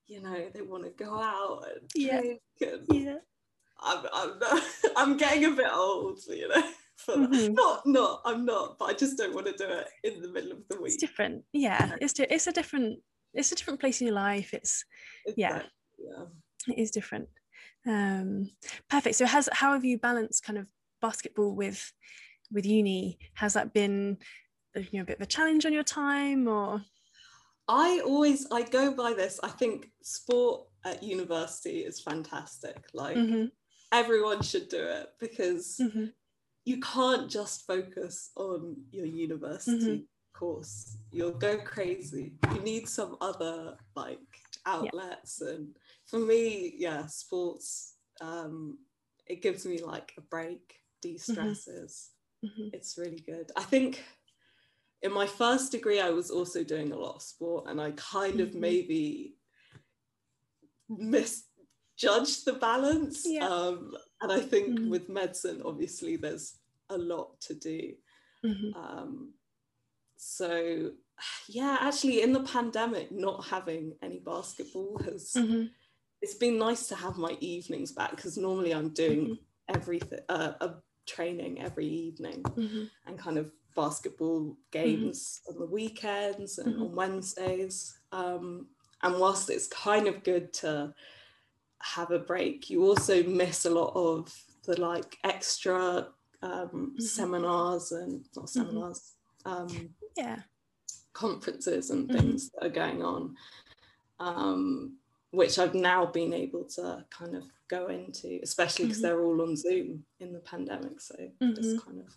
you 0.07 0.21
know 0.21 0.51
they 0.53 0.63
want 0.63 0.85
to 0.85 0.91
go 0.91 1.19
out 1.19 1.65
and 1.75 1.91
yeah. 1.95 2.21
And 2.61 2.87
yeah. 2.93 3.17
I'm, 3.81 4.05
I'm, 4.13 4.41
I'm 4.97 5.17
getting 5.17 5.45
a 5.47 5.51
bit 5.51 5.71
old, 5.73 6.21
you 6.29 6.49
know. 6.49 6.63
Mm-hmm. 7.09 7.55
Not, 7.55 7.87
not, 7.87 8.21
I'm 8.25 8.45
not, 8.45 8.79
but 8.79 8.87
I 8.87 8.95
just 8.95 9.17
don't 9.17 9.35
want 9.35 9.47
to 9.47 9.53
do 9.53 9.71
it 9.71 9.89
in 10.05 10.23
the 10.23 10.29
middle 10.29 10.53
of 10.53 10.59
the 10.69 10.77
week. 10.77 10.93
It's 10.93 10.97
different, 10.97 11.45
yeah. 11.53 11.95
It's 12.01 12.19
it's 12.19 12.47
a 12.47 12.53
different, 12.53 13.01
it's 13.33 13.53
a 13.53 13.55
different 13.55 13.81
place 13.81 14.01
in 14.01 14.07
your 14.07 14.17
life. 14.17 14.55
It's, 14.55 14.85
exactly. 15.27 15.43
yeah, 15.43 15.63
yeah, 15.99 16.25
it 16.75 16.79
is 16.81 16.91
different. 16.91 17.29
Um, 17.87 18.51
perfect. 18.89 19.17
So, 19.17 19.27
has 19.27 19.49
how 19.53 19.73
have 19.73 19.85
you 19.85 19.99
balanced 19.99 20.45
kind 20.45 20.59
of 20.59 20.67
basketball 21.01 21.55
with 21.55 21.93
with 22.51 22.65
uni 22.65 23.19
has 23.35 23.53
that 23.55 23.75
been 23.75 24.17
you 24.75 24.89
know 24.95 25.03
a 25.03 25.05
bit 25.05 25.17
of 25.17 25.23
a 25.23 25.27
challenge 25.27 25.67
on 25.67 25.73
your 25.73 25.83
time 25.83 26.49
or 26.49 26.83
i 27.69 28.01
always 28.05 28.47
i 28.51 28.63
go 28.63 28.93
by 28.93 29.13
this 29.13 29.39
i 29.43 29.49
think 29.49 29.91
sport 30.03 30.63
at 30.85 31.03
university 31.03 31.81
is 31.81 32.01
fantastic 32.01 32.85
like 32.95 33.17
mm-hmm. 33.17 33.45
everyone 33.93 34.43
should 34.43 34.69
do 34.69 34.83
it 34.83 35.09
because 35.21 35.79
mm-hmm. 35.83 36.07
You 36.65 36.81
can't 36.81 37.31
just 37.31 37.67
focus 37.67 38.31
on 38.37 38.77
your 38.91 39.07
university 39.07 39.77
mm-hmm. 39.77 40.39
course 40.39 40.97
you'll 41.11 41.31
go 41.31 41.59
crazy 41.59 42.35
you 42.53 42.61
need 42.61 42.89
some 42.89 43.17
other 43.21 43.77
like 43.95 44.19
outlets 44.67 45.43
yeah. 45.45 45.55
and 45.55 45.69
for 46.07 46.19
me 46.19 46.75
yeah 46.77 47.07
sports 47.07 47.97
um 48.21 48.79
it 49.27 49.43
gives 49.43 49.65
me 49.65 49.79
like 49.83 50.13
a 50.19 50.21
break 50.21 50.81
de-stresses. 51.05 52.11
Mm-hmm. 52.45 52.63
mm-hmm. 52.63 52.69
It's 52.73 52.99
really 52.99 53.21
good. 53.21 53.51
I 53.57 53.63
think 53.63 54.03
in 55.03 55.13
my 55.13 55.27
first 55.27 55.73
degree, 55.73 56.01
I 56.01 56.11
was 56.11 56.31
also 56.31 56.65
doing 56.65 56.93
a 56.93 56.97
lot 56.99 57.17
of 57.17 57.23
sport, 57.23 57.67
and 57.69 57.81
I 57.81 57.93
kind 57.93 58.41
of 58.41 58.51
mm-hmm. 58.51 58.61
maybe 58.61 59.37
misjudged 61.95 62.45
the 62.45 62.55
balance. 62.55 63.23
Yeah. 63.27 63.47
Um, 63.47 63.95
and 64.21 64.33
I 64.33 64.41
think 64.41 64.79
mm-hmm. 64.79 64.91
with 64.91 65.09
medicine, 65.09 65.63
obviously, 65.65 66.17
there's 66.17 66.57
a 66.91 66.99
lot 66.99 67.41
to 67.43 67.55
do. 67.55 67.93
Mm-hmm. 68.45 68.79
Um, 68.79 69.33
so, 70.17 70.91
yeah, 71.49 71.79
actually, 71.81 72.23
in 72.23 72.33
the 72.33 72.41
pandemic, 72.41 73.13
not 73.13 73.47
having 73.47 73.95
any 74.03 74.21
basketball 74.21 74.99
has 75.05 75.33
mm-hmm. 75.37 75.65
it's 76.23 76.35
been 76.35 76.59
nice 76.59 76.87
to 76.89 76.95
have 76.95 77.17
my 77.17 77.37
evenings 77.41 77.93
back 77.93 78.11
because 78.11 78.37
normally 78.37 78.73
I'm 78.73 78.91
doing 78.91 79.25
mm-hmm. 79.25 79.75
everything 79.75 80.21
uh, 80.29 80.53
a 80.61 80.71
training 81.07 81.61
every 81.63 81.87
evening 81.87 82.43
mm-hmm. 82.43 82.85
and 83.07 83.19
kind 83.19 83.37
of 83.37 83.53
basketball 83.77 84.41
mm-hmm. 84.41 84.53
games 84.71 85.41
on 85.49 85.59
the 85.59 85.67
weekends 85.67 86.59
and 86.59 86.81
on 86.81 86.95
Wednesdays. 86.95 87.99
Um, 88.13 88.69
and 89.03 89.19
whilst 89.19 89.51
it's 89.51 89.67
kind 89.67 90.07
of 90.07 90.25
good 90.25 90.53
to 90.55 90.95
have 91.85 92.11
a 92.11 92.19
break, 92.19 92.71
you 92.71 92.85
also 92.85 93.23
miss 93.25 93.67
a 93.67 93.71
lot 93.71 93.93
of 93.95 94.33
the 94.67 94.81
like 94.81 95.19
extra 95.25 96.09
um, 96.43 96.69
mm-hmm. 96.73 97.01
seminars 97.01 97.93
and 97.93 98.25
not 98.35 98.47
mm-hmm. 98.47 98.61
seminars, 98.61 99.13
um, 99.45 99.91
yeah, 100.17 100.39
conferences 101.13 101.91
and 101.91 102.11
things 102.11 102.51
that 102.51 102.67
are 102.67 102.71
going 102.71 103.03
on. 103.03 103.37
Um, 104.21 104.97
which 105.31 105.59
I've 105.59 105.75
now 105.75 106.07
been 106.07 106.33
able 106.33 106.65
to 106.77 107.05
kind 107.11 107.35
of 107.35 107.43
go 107.69 107.89
into, 107.89 108.39
especially 108.43 108.87
because 108.87 108.99
mm-hmm. 108.99 109.09
they're 109.09 109.21
all 109.21 109.43
on 109.43 109.57
Zoom 109.57 110.05
in 110.21 110.33
the 110.33 110.39
pandemic. 110.39 111.01
So 111.01 111.17
mm-hmm. 111.17 111.51
it's 111.59 111.83
kind 111.83 112.01
of 112.01 112.17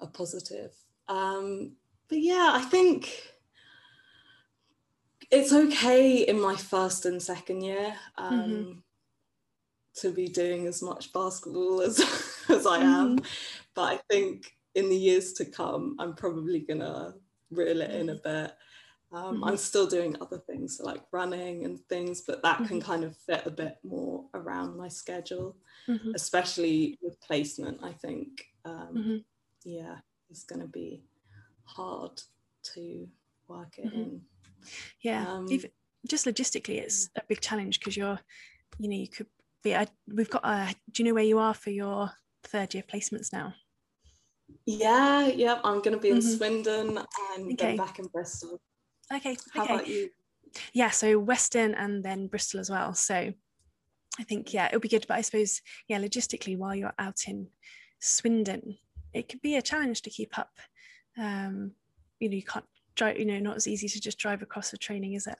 a 0.00 0.06
positive. 0.06 0.72
Um, 1.08 1.72
but 2.08 2.20
yeah, 2.20 2.52
I 2.54 2.62
think 2.62 3.10
it's 5.30 5.52
okay 5.52 6.18
in 6.18 6.40
my 6.40 6.56
first 6.56 7.04
and 7.06 7.22
second 7.22 7.62
year 7.62 7.94
um, 8.16 8.40
mm-hmm. 8.40 8.72
to 9.96 10.12
be 10.12 10.26
doing 10.28 10.66
as 10.66 10.82
much 10.82 11.12
basketball 11.12 11.82
as, 11.82 11.98
as 12.48 12.66
I 12.66 12.78
am. 12.78 13.16
Mm-hmm. 13.16 13.24
But 13.74 13.82
I 13.82 14.00
think 14.10 14.52
in 14.74 14.88
the 14.88 14.96
years 14.96 15.32
to 15.34 15.44
come, 15.44 15.96
I'm 15.98 16.14
probably 16.14 16.60
going 16.60 16.80
to 16.80 17.14
reel 17.50 17.80
it 17.82 17.90
in 17.90 18.08
a 18.08 18.14
mm-hmm. 18.14 18.44
bit. 18.44 18.52
Um, 19.10 19.36
mm-hmm. 19.36 19.44
I'm 19.44 19.56
still 19.56 19.86
doing 19.86 20.16
other 20.20 20.38
things 20.38 20.78
so 20.78 20.84
like 20.84 21.02
running 21.12 21.64
and 21.64 21.80
things, 21.88 22.22
but 22.26 22.42
that 22.42 22.58
can 22.58 22.78
mm-hmm. 22.78 22.78
kind 22.80 23.04
of 23.04 23.16
fit 23.16 23.42
a 23.46 23.50
bit 23.50 23.78
more 23.82 24.24
around 24.34 24.76
my 24.76 24.88
schedule, 24.88 25.56
mm-hmm. 25.88 26.12
especially 26.14 26.98
with 27.02 27.20
placement. 27.20 27.78
I 27.82 27.92
think, 27.92 28.44
um, 28.64 29.24
yeah, 29.64 29.96
it's 30.30 30.44
going 30.44 30.60
to 30.60 30.68
be 30.68 31.04
hard 31.64 32.20
to 32.74 33.08
work 33.46 33.78
it 33.78 33.92
in. 33.92 34.22
Yeah, 35.02 35.26
um, 35.26 35.46
Even, 35.50 35.70
just 36.06 36.26
logistically, 36.26 36.80
it's 36.80 37.08
a 37.16 37.22
big 37.28 37.40
challenge 37.40 37.80
because 37.80 37.96
you're, 37.96 38.18
you 38.78 38.88
know, 38.88 38.96
you 38.96 39.08
could 39.08 39.26
be. 39.62 39.74
I, 39.74 39.86
we've 40.12 40.30
got. 40.30 40.44
A, 40.44 40.74
do 40.92 41.02
you 41.02 41.08
know 41.08 41.14
where 41.14 41.24
you 41.24 41.38
are 41.38 41.54
for 41.54 41.70
your 41.70 42.10
third 42.44 42.74
year 42.74 42.84
placements 42.90 43.32
now? 43.32 43.54
Yeah, 44.66 45.26
yeah. 45.26 45.60
I'm 45.64 45.82
going 45.82 45.96
to 45.96 46.00
be 46.00 46.10
in 46.10 46.18
mm-hmm. 46.18 46.36
Swindon 46.36 46.98
and 46.98 47.52
okay. 47.52 47.54
then 47.56 47.76
back 47.76 47.98
in 47.98 48.06
Bristol. 48.06 48.60
Okay. 49.12 49.36
How 49.54 49.64
okay. 49.64 49.74
about 49.74 49.88
you? 49.88 50.10
Yeah, 50.72 50.90
so 50.90 51.18
Weston 51.18 51.74
and 51.74 52.02
then 52.04 52.26
Bristol 52.26 52.60
as 52.60 52.70
well. 52.70 52.94
So 52.94 53.32
I 54.18 54.22
think 54.24 54.52
yeah, 54.52 54.66
it'll 54.66 54.80
be 54.80 54.88
good. 54.88 55.06
But 55.06 55.18
I 55.18 55.20
suppose 55.20 55.60
yeah, 55.88 55.98
logistically, 56.00 56.56
while 56.56 56.74
you're 56.74 56.94
out 56.98 57.20
in 57.26 57.48
Swindon, 58.00 58.78
it 59.12 59.28
could 59.28 59.42
be 59.42 59.56
a 59.56 59.62
challenge 59.62 60.02
to 60.02 60.10
keep 60.10 60.38
up. 60.38 60.50
Um, 61.18 61.72
you 62.20 62.28
know, 62.28 62.36
you 62.36 62.42
can't 62.42 62.64
drive. 62.98 63.18
You 63.18 63.24
know, 63.24 63.38
not 63.38 63.56
as 63.56 63.66
easy 63.66 63.88
to 63.88 64.00
just 64.00 64.18
drive 64.18 64.42
across 64.42 64.70
for 64.70 64.76
training, 64.76 65.14
is 65.14 65.26
it? 65.26 65.38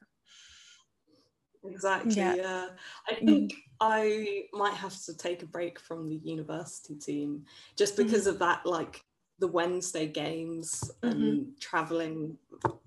Exactly. 1.65 2.15
Yeah. 2.15 2.35
yeah. 2.35 2.67
I 3.09 3.15
mm. 3.15 3.27
think 3.27 3.53
mm. 3.53 3.57
I 3.81 4.45
might 4.53 4.75
have 4.75 4.97
to 5.05 5.17
take 5.17 5.43
a 5.43 5.47
break 5.47 5.79
from 5.79 6.09
the 6.09 6.17
university 6.17 6.95
team 6.95 7.45
just 7.77 7.95
mm-hmm. 7.95 8.05
because 8.05 8.27
mm. 8.27 8.31
of 8.31 8.39
that, 8.39 8.65
like 8.65 9.05
the 9.39 9.49
Wednesday 9.49 10.07
games 10.07 10.91
and 11.03 11.15
mm-hmm. 11.15 11.43
traveling 11.61 12.37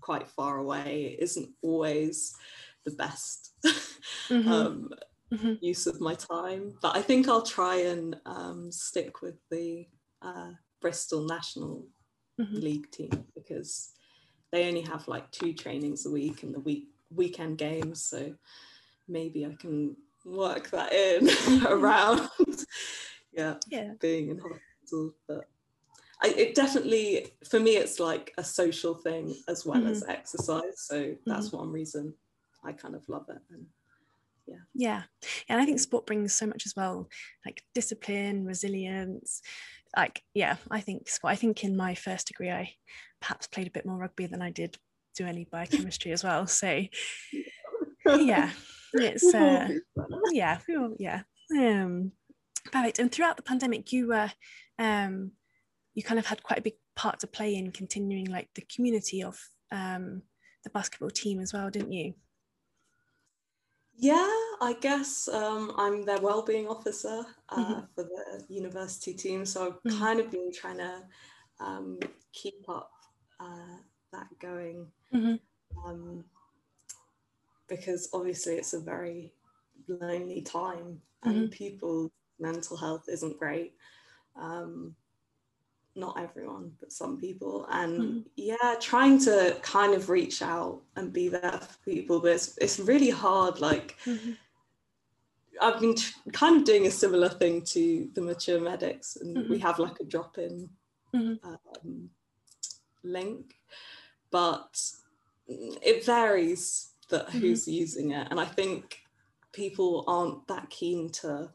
quite 0.01 0.27
far 0.27 0.57
away 0.57 1.15
isn't 1.19 1.49
always 1.61 2.35
the 2.85 2.91
best 2.91 3.51
mm-hmm. 4.29 4.51
um, 4.51 4.89
mm-hmm. 5.31 5.53
use 5.61 5.87
of 5.87 6.01
my 6.01 6.13
time. 6.15 6.73
But 6.81 6.95
I 6.95 7.01
think 7.01 7.27
I'll 7.27 7.41
try 7.41 7.77
and 7.77 8.17
um, 8.25 8.71
stick 8.71 9.21
with 9.21 9.35
the 9.49 9.87
uh, 10.21 10.51
Bristol 10.81 11.25
National 11.25 11.87
mm-hmm. 12.39 12.59
League 12.59 12.91
team 12.91 13.25
because 13.33 13.91
they 14.51 14.67
only 14.67 14.81
have 14.81 15.07
like 15.07 15.29
two 15.31 15.53
trainings 15.53 16.05
a 16.05 16.11
week 16.11 16.43
and 16.43 16.53
the 16.53 16.59
week 16.59 16.87
weekend 17.13 17.57
games. 17.57 18.01
So 18.03 18.33
maybe 19.07 19.45
I 19.45 19.55
can 19.55 19.95
work 20.25 20.69
that 20.71 20.93
in 20.93 21.65
around 21.67 22.29
yeah, 23.33 23.55
yeah 23.69 23.93
being 23.99 24.29
in 24.29 24.37
hospital. 24.37 25.13
But 25.27 25.47
I, 26.21 26.27
it 26.29 26.55
definitely 26.55 27.31
for 27.49 27.59
me 27.59 27.77
it's 27.77 27.99
like 27.99 28.33
a 28.37 28.43
social 28.43 28.93
thing 28.93 29.35
as 29.47 29.65
well 29.65 29.79
mm-hmm. 29.79 29.91
as 29.91 30.03
exercise. 30.07 30.81
So 30.81 31.15
that's 31.25 31.47
mm-hmm. 31.47 31.57
one 31.57 31.71
reason 31.71 32.13
I 32.63 32.73
kind 32.73 32.95
of 32.95 33.07
love 33.09 33.25
it. 33.29 33.41
And 33.51 33.65
yeah. 34.47 34.57
Yeah. 34.73 35.03
And 35.49 35.61
I 35.61 35.65
think 35.65 35.79
sport 35.79 36.05
brings 36.05 36.33
so 36.33 36.45
much 36.45 36.65
as 36.65 36.75
well, 36.75 37.09
like 37.45 37.63
discipline, 37.73 38.45
resilience, 38.45 39.41
like 39.95 40.21
yeah 40.33 40.55
i 40.69 40.79
think 40.79 41.09
i 41.23 41.35
think 41.35 41.63
in 41.63 41.75
my 41.75 41.93
first 41.93 42.27
degree 42.27 42.49
i 42.49 42.73
perhaps 43.19 43.47
played 43.47 43.67
a 43.67 43.71
bit 43.71 43.85
more 43.85 43.97
rugby 43.97 44.25
than 44.25 44.41
i 44.41 44.49
did 44.49 44.77
do 45.15 45.25
any 45.25 45.45
biochemistry 45.45 46.11
as 46.11 46.23
well. 46.23 46.47
So 46.47 46.83
yeah 48.05 48.51
it's 48.93 49.33
uh, 49.33 49.69
yeah 50.31 50.59
yeah. 50.99 51.21
Um 51.51 52.11
perfect. 52.71 52.99
And 52.99 53.11
throughout 53.11 53.37
the 53.37 53.43
pandemic 53.43 53.91
you 53.91 54.07
were 54.07 54.31
um 54.79 55.31
you 55.93 56.03
kind 56.03 56.19
of 56.19 56.25
had 56.25 56.43
quite 56.43 56.59
a 56.59 56.63
big 56.63 56.75
part 56.95 57.19
to 57.19 57.27
play 57.27 57.55
in 57.55 57.71
continuing 57.71 58.25
like 58.25 58.49
the 58.55 58.65
community 58.73 59.23
of 59.23 59.39
um 59.71 60.21
the 60.63 60.69
basketball 60.69 61.09
team 61.09 61.39
as 61.39 61.53
well 61.53 61.69
didn't 61.69 61.91
you 61.91 62.13
yeah, 64.01 64.27
I 64.59 64.75
guess 64.81 65.27
um, 65.27 65.73
I'm 65.77 66.03
their 66.03 66.19
wellbeing 66.19 66.67
officer 66.67 67.23
uh, 67.49 67.55
mm-hmm. 67.55 67.81
for 67.93 68.03
the 68.03 68.43
university 68.49 69.13
team. 69.13 69.45
So 69.45 69.67
I've 69.67 69.73
mm-hmm. 69.73 69.99
kind 69.99 70.19
of 70.19 70.31
been 70.31 70.51
trying 70.51 70.79
to 70.79 71.03
um, 71.59 71.99
keep 72.33 72.67
up 72.67 72.91
uh, 73.39 73.77
that 74.11 74.27
going 74.39 74.87
mm-hmm. 75.13 75.35
um, 75.87 76.25
because 77.69 78.09
obviously 78.11 78.55
it's 78.55 78.73
a 78.73 78.79
very 78.79 79.33
lonely 79.87 80.41
time 80.41 80.99
and 81.23 81.35
mm-hmm. 81.35 81.51
people's 81.51 82.09
mental 82.39 82.77
health 82.77 83.05
isn't 83.07 83.37
great. 83.37 83.75
Um, 84.35 84.95
not 85.95 86.19
everyone, 86.19 86.71
but 86.79 86.91
some 86.91 87.17
people. 87.19 87.67
And 87.69 87.99
mm-hmm. 87.99 88.19
yeah, 88.35 88.75
trying 88.79 89.19
to 89.19 89.57
kind 89.61 89.93
of 89.93 90.09
reach 90.09 90.41
out 90.41 90.81
and 90.95 91.11
be 91.11 91.29
there 91.29 91.59
for 91.59 91.77
people, 91.91 92.19
but 92.19 92.31
it's, 92.31 92.57
it's 92.57 92.79
really 92.79 93.09
hard. 93.09 93.59
Like, 93.59 93.97
mm-hmm. 94.05 94.31
I've 95.61 95.79
been 95.79 95.95
t- 95.95 96.13
kind 96.31 96.57
of 96.57 96.63
doing 96.63 96.87
a 96.87 96.91
similar 96.91 97.29
thing 97.29 97.61
to 97.63 98.09
the 98.13 98.21
mature 98.21 98.59
medics, 98.59 99.17
and 99.17 99.37
mm-hmm. 99.37 99.51
we 99.51 99.59
have 99.59 99.79
like 99.79 99.99
a 99.99 100.05
drop 100.05 100.37
in 100.37 100.69
mm-hmm. 101.13 101.47
um, 101.47 102.09
link, 103.03 103.55
but 104.31 104.81
it 105.47 106.05
varies 106.05 106.91
that 107.09 107.27
mm-hmm. 107.27 107.39
who's 107.39 107.67
using 107.67 108.11
it. 108.11 108.27
And 108.31 108.39
I 108.39 108.45
think 108.45 109.01
people 109.51 110.05
aren't 110.07 110.47
that 110.47 110.69
keen 110.69 111.09
to 111.09 111.49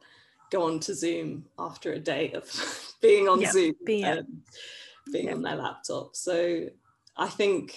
go 0.50 0.64
on 0.64 0.80
to 0.80 0.94
Zoom 0.94 1.46
after 1.58 1.92
a 1.92 1.98
day 1.98 2.32
of 2.32 2.94
being 3.02 3.28
on 3.28 3.40
yep, 3.40 3.52
Zoom 3.52 3.74
being, 3.84 4.04
and 4.04 4.26
being 5.12 5.26
yep. 5.26 5.36
on 5.36 5.42
their 5.42 5.56
laptop. 5.56 6.16
So 6.16 6.68
I 7.16 7.26
think, 7.28 7.76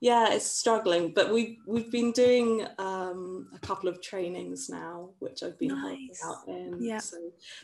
yeah, 0.00 0.32
it's 0.32 0.50
struggling, 0.50 1.12
but 1.14 1.32
we 1.32 1.58
we've 1.66 1.90
been 1.90 2.12
doing 2.12 2.66
um, 2.78 3.48
a 3.54 3.58
couple 3.58 3.88
of 3.88 4.02
trainings 4.02 4.68
now, 4.68 5.10
which 5.18 5.42
I've 5.42 5.58
been 5.58 5.68
nice. 5.68 6.20
helping 6.22 6.54
out 6.54 6.60
in. 6.60 6.82
Yeah. 6.82 6.98
So 6.98 7.16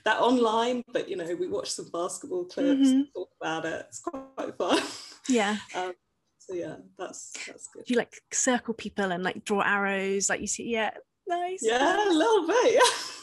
that 0.04 0.20
online, 0.20 0.82
but 0.92 1.08
you 1.08 1.16
know, 1.16 1.34
we 1.38 1.48
watch 1.48 1.70
some 1.70 1.90
basketball 1.92 2.44
clips, 2.44 2.88
mm-hmm. 2.88 3.02
talk 3.14 3.30
about 3.40 3.64
it. 3.66 3.86
It's 3.88 4.00
quite 4.00 4.56
fun. 4.56 4.82
Yeah. 5.28 5.56
um, 5.74 5.92
so 6.38 6.54
yeah, 6.54 6.76
that's 6.98 7.32
that's 7.46 7.68
good. 7.68 7.84
You 7.88 7.96
like 7.96 8.14
circle 8.32 8.74
people 8.74 9.12
and 9.12 9.22
like 9.22 9.44
draw 9.44 9.60
arrows, 9.60 10.28
like 10.28 10.40
you 10.40 10.46
see, 10.46 10.70
yeah, 10.70 10.90
nice. 11.28 11.60
Yeah, 11.62 12.08
a 12.08 12.12
little 12.12 12.46
bit, 12.46 12.74
yeah. 12.74 12.80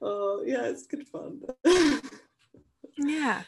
oh 0.00 0.42
yeah, 0.44 0.64
it's 0.64 0.86
good 0.86 1.06
fun. 1.06 1.40
yeah. 2.98 3.42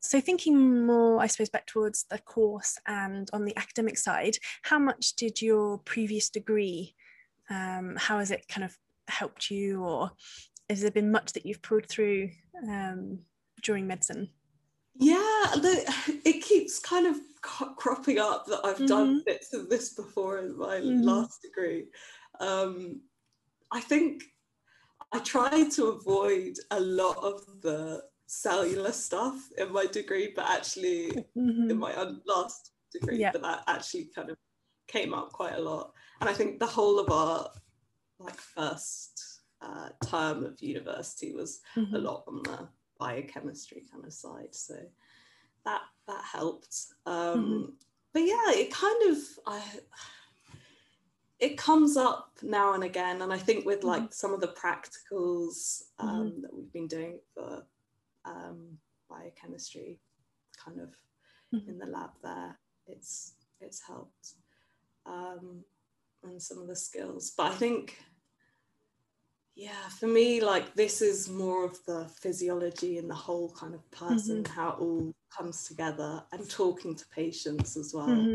So 0.00 0.20
thinking 0.20 0.86
more, 0.86 1.20
I 1.20 1.26
suppose, 1.26 1.48
back 1.48 1.66
towards 1.66 2.04
the 2.04 2.18
course 2.18 2.78
and 2.86 3.28
on 3.32 3.44
the 3.44 3.56
academic 3.56 3.98
side, 3.98 4.36
how 4.62 4.78
much 4.78 5.16
did 5.16 5.42
your 5.42 5.78
previous 5.78 6.30
degree, 6.30 6.94
um, 7.50 7.96
how 7.98 8.18
has 8.18 8.30
it 8.30 8.46
kind 8.48 8.64
of 8.64 8.76
helped 9.08 9.50
you, 9.50 9.82
or 9.82 10.12
has 10.70 10.82
there 10.82 10.90
been 10.90 11.10
much 11.10 11.32
that 11.32 11.44
you've 11.44 11.62
pulled 11.62 11.86
through 11.86 12.30
um, 12.68 13.18
during 13.62 13.86
medicine? 13.86 14.30
Yeah, 14.94 15.16
the, 15.54 16.20
it 16.24 16.44
keeps 16.44 16.78
kind 16.78 17.06
of 17.06 17.16
cropping 17.40 18.18
up 18.18 18.46
that 18.46 18.60
I've 18.64 18.76
mm-hmm. 18.76 18.86
done 18.86 19.22
bits 19.24 19.52
of 19.54 19.68
this 19.68 19.94
before 19.94 20.38
in 20.38 20.56
my 20.56 20.76
mm-hmm. 20.76 21.02
last 21.02 21.42
degree. 21.42 21.86
Um, 22.40 23.00
I 23.70 23.80
think 23.80 24.22
I 25.12 25.20
tried 25.20 25.70
to 25.72 25.86
avoid 25.86 26.56
a 26.70 26.80
lot 26.80 27.16
of 27.18 27.60
the 27.62 28.04
cellular 28.26 28.92
stuff 28.92 29.50
in 29.56 29.72
my 29.72 29.86
degree, 29.86 30.32
but 30.36 30.48
actually 30.50 31.10
mm-hmm. 31.36 31.70
in 31.70 31.78
my 31.78 31.94
last 32.26 32.72
degree, 32.92 33.18
yeah. 33.18 33.32
but 33.32 33.42
that 33.42 33.64
actually 33.66 34.10
kind 34.14 34.30
of 34.30 34.36
came 34.86 35.14
up 35.14 35.32
quite 35.32 35.54
a 35.54 35.60
lot. 35.60 35.92
And 36.20 36.28
I 36.28 36.34
think 36.34 36.58
the 36.58 36.66
whole 36.66 36.98
of 36.98 37.10
our 37.10 37.50
like 38.18 38.36
first 38.36 39.40
uh, 39.60 39.90
term 40.06 40.44
of 40.44 40.60
university 40.60 41.32
was 41.32 41.60
Mhm. 41.76 41.94
a 41.94 41.98
lot 41.98 42.24
on 42.26 42.42
the 42.42 42.68
biochemistry 42.98 43.84
kind 43.90 44.04
of 44.04 44.12
side. 44.12 44.54
So 44.54 44.76
that 45.64 45.82
that 46.06 46.24
helped. 46.24 46.86
Um, 47.06 47.76
But 48.12 48.22
yeah, 48.22 48.50
it 48.52 48.72
kind 48.72 49.10
of 49.10 49.18
I 49.46 49.62
it 51.38 51.56
comes 51.56 51.96
up 51.96 52.38
now 52.42 52.74
and 52.74 52.84
again, 52.84 53.22
and 53.22 53.32
I 53.32 53.38
think 53.38 53.64
with 53.64 53.84
like 53.84 54.12
some 54.12 54.32
of 54.34 54.40
the 54.40 54.48
practicals 54.48 55.82
um, 55.98 56.42
that 56.42 56.52
we've 56.54 56.72
been 56.72 56.88
doing 56.88 57.20
for 57.34 57.64
um, 58.24 58.78
biochemistry, 59.08 60.00
kind 60.64 60.80
of 60.80 60.96
Mhm. 61.54 61.68
in 61.68 61.78
the 61.78 61.86
lab 61.86 62.10
there, 62.22 62.58
it's 62.86 63.34
it's 63.60 63.80
helped. 63.86 64.34
Um, 65.06 65.64
and 66.24 66.42
some 66.42 66.58
of 66.58 66.66
the 66.66 66.76
skills, 66.76 67.32
but 67.36 67.52
I 67.52 67.54
think 67.54 67.96
yeah, 69.54 69.88
for 69.88 70.06
me, 70.06 70.40
like 70.40 70.74
this 70.74 71.02
is 71.02 71.28
more 71.28 71.64
of 71.64 71.84
the 71.84 72.08
physiology 72.20 72.98
and 72.98 73.10
the 73.10 73.14
whole 73.14 73.50
kind 73.52 73.74
of 73.74 73.88
person, 73.90 74.44
how 74.44 74.70
it 74.70 74.78
all 74.80 75.12
comes 75.36 75.64
together, 75.64 76.24
and 76.32 76.48
talking 76.48 76.94
to 76.94 77.06
patients 77.08 77.76
as 77.76 77.92
well. 77.92 78.30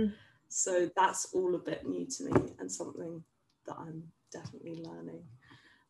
So 0.54 0.88
that's 0.96 1.34
all 1.34 1.56
a 1.56 1.60
bit 1.60 1.88
new 1.88 2.06
to 2.06 2.24
me 2.26 2.32
and 2.60 2.72
something 2.72 3.24
that 3.66 3.76
I'm 3.80 4.04
definitely 4.32 4.84
learning. 4.84 5.24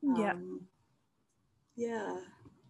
Yeah. 0.01 0.31
Um, 0.31 0.61
yeah. 1.75 2.17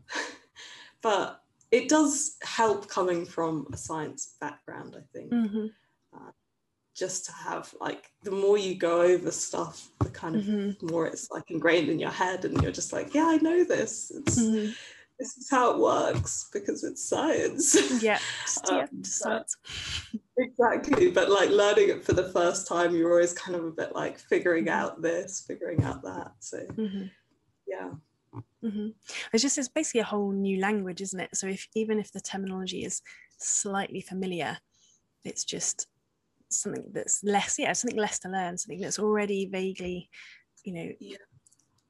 but 1.02 1.42
it 1.70 1.90
does 1.90 2.38
help 2.42 2.88
coming 2.90 3.26
from 3.26 3.68
a 3.72 3.78
science 3.78 4.36
background, 4.42 4.96
I 4.98 5.04
think 5.16 5.32
Mhm. 5.32 5.72
just 6.96 7.26
to 7.26 7.32
have 7.32 7.74
like 7.82 8.12
the 8.22 8.30
more 8.30 8.56
you 8.56 8.76
go 8.76 9.02
over 9.02 9.32
stuff 9.32 9.90
the 10.00 10.10
kind 10.10 10.36
of 10.36 10.44
Mhm. 10.44 10.92
more 10.92 11.08
it's 11.08 11.32
like 11.32 11.50
ingrained 11.50 11.90
in 11.90 11.98
your 11.98 12.12
head 12.12 12.46
and 12.46 12.62
you're 12.62 12.72
just 12.72 12.94
like 12.94 13.16
yeah 13.16 13.28
i 13.28 13.38
know 13.38 13.64
this 13.64 14.12
it's 14.12 14.38
Mhm. 14.40 14.76
This 15.20 15.38
is 15.38 15.50
how 15.50 15.72
it 15.72 15.80
works 15.80 16.50
because 16.52 16.84
it's 16.84 17.04
science 17.08 17.76
Yeah. 18.04 18.20
Yeah. 18.70 18.82
Um, 18.82 18.88
but- 18.92 19.06
science. 19.08 19.58
exactly 20.38 21.12
but 21.12 21.30
like 21.30 21.50
learning 21.50 21.90
it 21.90 22.04
for 22.04 22.14
the 22.14 22.30
first 22.32 22.68
time 22.68 22.96
you're 22.96 23.12
always 23.12 23.34
kind 23.34 23.56
of 23.56 23.64
a 23.66 23.72
bit 23.72 23.94
like 23.96 24.18
figuring 24.18 24.66
Mhm. 24.66 24.72
out 24.72 25.02
this 25.02 25.44
figuring 25.48 25.84
out 25.84 26.02
that 26.04 26.32
so 26.40 26.60
Mhm. 26.78 27.12
yeah 27.68 27.92
hmm 28.62 28.88
It's 29.32 29.44
just 29.44 29.58
it's 29.58 29.68
basically 29.68 30.02
a 30.02 30.06
whole 30.06 30.32
new 30.32 30.60
language, 30.60 31.02
isn't 31.02 31.20
it? 31.20 31.36
So 31.36 31.46
if 31.48 31.68
even 31.76 32.00
if 32.00 32.12
the 32.12 32.20
terminology 32.22 32.84
is 32.84 33.02
slightly 33.38 34.02
familiar, 34.02 34.58
it's 35.24 35.44
just 35.44 35.88
something 36.50 36.86
that's 36.94 37.24
less, 37.24 37.60
yeah, 37.60 37.74
something 37.74 38.00
less 38.00 38.18
to 38.20 38.30
learn, 38.30 38.58
something 38.58 38.82
that's 38.82 38.98
already 38.98 39.46
vaguely, 39.46 40.10
you 40.64 40.74
know, 40.74 40.90
Yeah. 41.00 41.18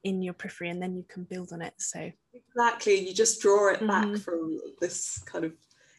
in 0.02 0.20
your 0.20 0.34
periphery, 0.34 0.68
and 0.68 0.82
then 0.82 0.94
you 0.96 1.04
can 1.04 1.24
build 1.24 1.50
on 1.52 1.62
it. 1.62 1.74
So 1.78 2.12
exactly 2.34 2.94
you 2.98 3.14
just 3.14 3.40
draw 3.40 3.72
it 3.72 3.80
back 3.86 4.06
Mhm. 4.06 4.20
from 4.20 4.60
this 4.80 5.18
kind 5.24 5.44
of 5.44 5.52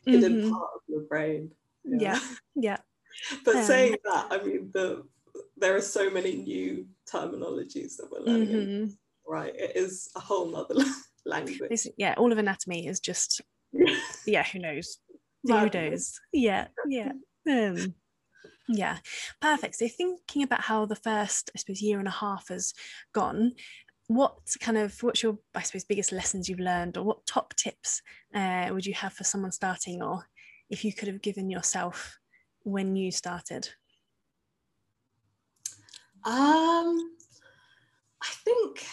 hidden 0.06 0.41
Mhm. 0.41 0.52
part 0.52 0.69
of 0.76 0.82
your 0.88 1.02
brain 1.02 1.52
yeah, 1.84 2.19
yeah, 2.56 2.78
but 3.45 3.56
Um, 3.56 3.63
saying 3.63 3.95
that 4.04 4.28
i 4.32 4.43
mean 4.43 4.71
the 4.74 5.08
there 5.58 5.76
are 5.76 5.82
so 5.82 6.10
many 6.10 6.36
new 6.38 6.88
terminologies 7.12 7.98
that 7.98 8.10
we're 8.12 8.19
learning 8.21 8.52
in 8.52 8.60
Mhm. 8.88 8.98
right 9.28 9.56
it 9.56 9.76
is 9.76 10.10
a 10.15 10.19
whole 10.19 10.48
nother 10.52 10.76
language 11.26 11.62
It's- 11.71 11.88
yeah. 11.98 12.13
All 12.17 12.32
of 12.32 12.38
anatomy 12.38 12.86
is 12.88 13.00
just, 13.00 13.41
Yeah. 13.74 13.98
yeah. 14.28 14.43
Who 14.43 14.60
knows? 14.60 15.00
Who 15.43 15.69
knows? 15.69 16.19
Yeah, 16.32 16.67
yeah. 16.88 17.13
Um, 17.48 17.95
yeah, 18.67 19.00
perfect. 19.41 19.76
So 19.76 19.88
thinking 19.88 20.43
about 20.43 20.62
how 20.62 20.86
the 20.86 20.95
first, 20.95 21.50
I 21.56 21.60
suppose, 21.60 21.82
year 21.82 21.98
and 22.00 22.08
a 22.08 22.12
half 22.12 22.50
has 22.50 22.74
gone, 23.13 23.54
what 24.08 24.38
kind 24.60 24.78
of 24.78 25.02
what's 25.04 25.24
your, 25.24 25.39
I 25.56 25.62
suppose, 25.63 25.84
biggest 25.84 26.12
lessons 26.12 26.48
you've 26.48 26.60
learned, 26.60 26.98
or 26.98 27.04
what 27.04 27.26
top 27.26 27.56
tips 27.56 28.02
uh, 28.34 28.70
would 28.72 28.86
you 28.86 28.94
have 28.94 29.13
for 29.13 29.24
someone 29.24 29.52
starting, 29.52 30.02
or 30.02 30.26
if 30.70 30.84
you 30.86 30.94
could 30.94 31.08
have 31.08 31.22
given 31.22 31.50
yourself 31.50 32.20
when 32.63 32.96
you 32.96 33.12
started? 33.12 33.70
um 36.24 37.15
i 38.22 38.28
think 38.44 38.86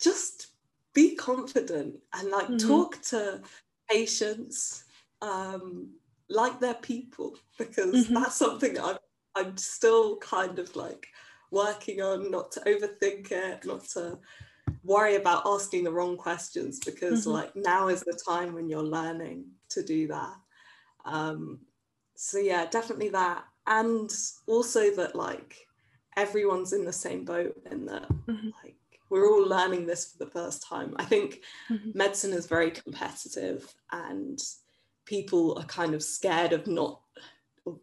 just 0.00 0.48
be 0.94 1.14
confident 1.14 2.00
and 2.14 2.30
like 2.30 2.48
Mhm. 2.48 2.58
talk 2.58 3.00
to 3.02 3.40
patients 3.88 4.84
um 5.22 5.94
like 6.28 6.58
they're 6.60 6.74
people 6.74 7.36
because 7.58 8.08
Mhm. 8.08 8.14
that's 8.14 8.36
something 8.36 8.78
i'm 8.80 8.96
i'm 9.34 9.56
still 9.56 10.16
kind 10.18 10.58
of 10.58 10.74
like 10.76 11.06
working 11.50 12.00
on 12.00 12.30
not 12.30 12.52
to 12.52 12.60
overthink 12.60 13.30
it 13.32 13.64
not 13.64 13.84
to 13.84 14.18
worry 14.84 15.16
about 15.16 15.42
asking 15.46 15.84
the 15.84 15.92
wrong 15.92 16.16
questions 16.16 16.78
because 16.80 17.26
Mhm. 17.26 17.32
like 17.32 17.56
now 17.56 17.88
is 17.88 18.02
the 18.02 18.18
time 18.26 18.54
when 18.54 18.68
you're 18.68 18.82
learning 18.82 19.50
to 19.70 19.82
do 19.82 20.06
that 20.08 20.36
um 21.04 21.60
so 22.14 22.38
yeah 22.38 22.66
definitely 22.66 23.08
that 23.08 23.44
and 23.66 24.10
also 24.46 24.90
that 24.94 25.14
like 25.16 25.66
everyone's 26.16 26.72
in 26.72 26.84
the 26.84 26.92
same 26.92 27.24
boat 27.24 27.56
and 27.70 27.88
that 27.88 28.08
Mhm. 28.26 28.52
like 28.62 28.76
we're 29.08 29.28
all 29.28 29.42
learning 29.46 29.86
this 29.86 30.12
for 30.12 30.18
the 30.24 30.30
first 30.30 30.62
time 30.62 30.94
i 30.98 31.04
think 31.04 31.42
Mhm. 31.68 31.94
medicine 31.94 32.32
is 32.32 32.46
very 32.46 32.70
competitive 32.70 33.74
and 33.92 34.38
people 35.04 35.58
are 35.58 35.64
kind 35.64 35.94
of 35.94 36.02
scared 36.02 36.52
of 36.52 36.66
not 36.66 37.02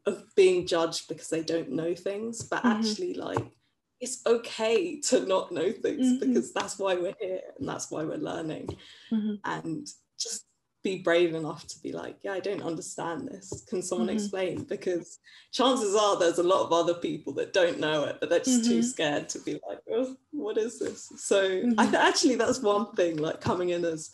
of- 0.05 0.23
being 0.35 0.65
judged 0.65 1.07
because 1.07 1.29
they 1.29 1.43
don't 1.43 1.69
know 1.71 1.93
things 1.95 2.43
but 2.43 2.63
Mhm. 2.63 2.71
actually 2.77 3.13
like 3.13 3.56
it's 3.99 4.21
okay 4.25 4.99
to 4.99 5.25
not 5.25 5.51
know 5.51 5.71
things 5.71 6.05
Mhm. 6.07 6.19
because 6.19 6.53
that's 6.53 6.77
why 6.77 6.95
we're 6.95 7.15
here 7.19 7.41
and 7.57 7.67
that's 7.67 7.89
why 7.91 8.03
we're 8.03 8.17
learning 8.17 8.67
Mhm. 9.11 9.39
and 9.43 9.87
just 10.19 10.45
be 10.83 10.99
brave 10.99 11.33
enough 11.33 11.65
to 11.67 11.81
be 11.81 11.91
like 11.91 12.17
yeah 12.23 12.33
i 12.33 12.39
don't 12.39 12.61
understand 12.61 13.27
this 13.27 13.65
can 13.67 13.81
someone 13.81 14.07
Mhm. 14.07 14.13
explain 14.13 14.63
because 14.63 15.19
chances 15.51 15.95
are 15.95 16.17
there's 16.17 16.37
a 16.37 16.43
lot 16.43 16.63
of 16.63 16.71
other 16.71 16.93
people 16.93 17.33
that 17.33 17.51
don't 17.53 17.79
know 17.79 18.03
it 18.05 18.17
but 18.19 18.29
they're 18.29 18.39
just 18.39 18.63
too 18.65 18.79
Mhm. 18.79 18.83
scared 18.83 19.27
to 19.29 19.39
be 19.39 19.59
like 19.67 19.79
oh, 19.91 20.15
what 20.31 20.57
is 20.57 20.79
this 20.79 21.09
so 21.17 21.41
i 21.43 21.85
Mhm. 21.85 21.91
th- 21.91 21.93
actually 21.95 22.35
that's 22.35 22.59
one 22.61 22.85
thing 22.95 23.17
like 23.17 23.41
coming 23.41 23.69
in 23.69 23.83
as 23.83 24.11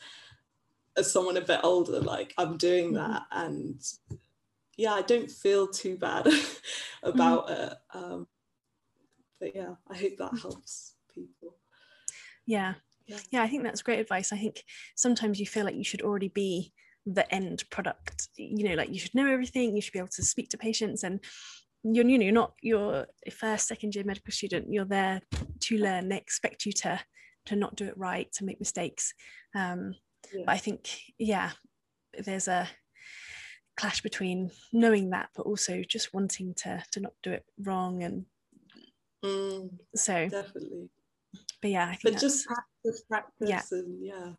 as 0.96 1.12
someone 1.12 1.38
a 1.38 1.42
bit 1.42 1.60
older 1.64 2.00
like 2.00 2.34
i'm 2.38 2.56
doing 2.58 2.92
Mhm. 2.92 2.96
that 2.96 3.24
and 3.32 3.82
yeah 4.78 4.94
i 4.94 5.02
don't 5.02 5.30
feel 5.30 5.68
too 5.68 5.98
bad 5.98 6.26
about 7.04 7.50
it 7.50 7.74
um 7.94 8.28
but 9.44 9.56
yeah 9.56 9.74
i 9.90 9.98
hope 9.98 10.16
that 10.18 10.40
helps 10.42 10.96
people 11.14 11.56
Yeah. 12.46 12.74
Yeah. 13.06 13.20
Yeah, 13.32 13.44
I 13.44 13.48
think 13.50 13.64
that's 13.64 13.82
great 13.82 14.00
advice. 14.00 14.32
I 14.32 14.38
think 14.38 14.64
sometimes 14.96 15.38
you 15.40 15.46
feel 15.46 15.66
like 15.66 15.76
you 15.76 15.84
should 15.84 16.02
already 16.02 16.30
be 16.30 16.72
the 17.06 17.26
end 17.36 17.64
product. 17.70 18.30
You 18.38 18.64
know, 18.70 18.76
like 18.76 18.92
you 18.94 19.00
should 19.00 19.14
know 19.16 19.28
everything, 19.30 19.76
you 19.76 19.82
should 19.82 19.92
be 19.92 20.00
able 20.00 20.16
to 20.20 20.24
speak 20.24 20.48
to 20.50 20.58
patients 20.58 21.04
and 21.04 21.20
you're 21.84 22.08
you 22.08 22.18
know, 22.18 22.24
you're 22.24 22.42
not 22.44 22.54
you're 22.62 23.06
first, 23.32 23.68
second 23.68 23.94
year 23.96 24.06
medical 24.06 24.32
student, 24.32 24.72
you're 24.74 24.86
there 24.98 25.20
to 25.66 25.78
learn. 25.78 26.08
They 26.10 26.18
expect 26.18 26.66
you 26.66 26.72
to 26.84 27.00
to 27.48 27.56
not 27.58 27.76
do 27.76 27.86
it 27.92 27.98
right, 27.98 28.32
to 28.34 28.46
make 28.46 28.60
mistakes. 28.66 29.14
Um, 29.54 29.96
Yeah. 30.34 30.44
but 30.46 30.54
I 30.58 30.60
think, 30.66 30.82
yeah, 31.20 31.52
there's 32.26 32.48
a 32.48 32.70
clash 33.76 34.02
between 34.02 34.52
knowing 34.72 35.10
that 35.10 35.30
but 35.36 35.46
also 35.46 35.82
just 35.96 36.14
wanting 36.14 36.54
to 36.64 36.84
to 36.94 37.00
not 37.02 37.14
do 37.22 37.32
it 37.32 37.44
wrong 37.68 38.04
and 38.04 38.26
Mm, 39.24 39.70
so 39.96 40.28
definitely 40.30 40.90
but 41.62 41.72
yeah, 41.72 41.86
I 41.88 41.96
think 41.96 42.16
but 42.16 42.22
just 42.22 42.46
practice 42.46 43.04
practice 43.10 43.50
Yeah. 43.50 43.62
and 43.72 44.06
yeah 44.06 44.34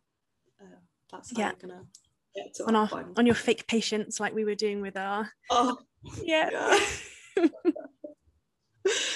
uh, 0.61 0.75
that's 1.11 1.31
how 1.35 1.39
Yeah. 1.41 1.51
you're 1.59 1.69
gonna 1.69 1.83
get 2.35 2.53
to 2.55 2.65
on 2.67 2.75
our 2.75 2.87
point. 2.87 3.07
on 3.17 3.25
your 3.25 3.33
fake 3.35 3.65
patients 3.67 4.19
like 4.19 4.33
we 4.35 4.45
were 4.45 4.53
doing 4.55 4.81
with 4.81 4.95
our 4.97 5.29
oh 5.49 5.77
yeah 6.23 6.49
yeah 6.51 7.47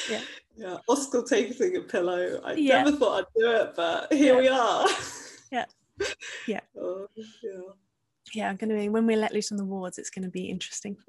Yeah. 0.09 0.21
yeah 0.57 0.77
auscultating 0.89 1.77
a 1.77 1.81
pillow 1.81 2.41
i 2.43 2.53
Yeah. 2.53 2.83
never 2.83 2.97
thought 2.97 3.19
i'd 3.19 3.39
do 3.39 3.51
it 3.51 3.73
but 3.75 4.11
here 4.11 4.33
Yeah. 4.33 4.39
we 4.41 4.47
are 4.47 4.87
Yeah. 5.51 5.65
Yeah. 6.47 6.61
oh, 6.79 7.07
yeah 7.43 7.59
yeah 8.33 8.49
i'm 8.49 8.55
gonna 8.55 8.75
be 8.75 8.89
when 8.89 9.05
we're 9.05 9.17
let 9.17 9.33
loose 9.33 9.51
on 9.51 9.57
the 9.57 9.65
wards 9.65 9.97
it's 9.97 10.09
gonna 10.09 10.29
be 10.29 10.45
interesting. 10.49 10.95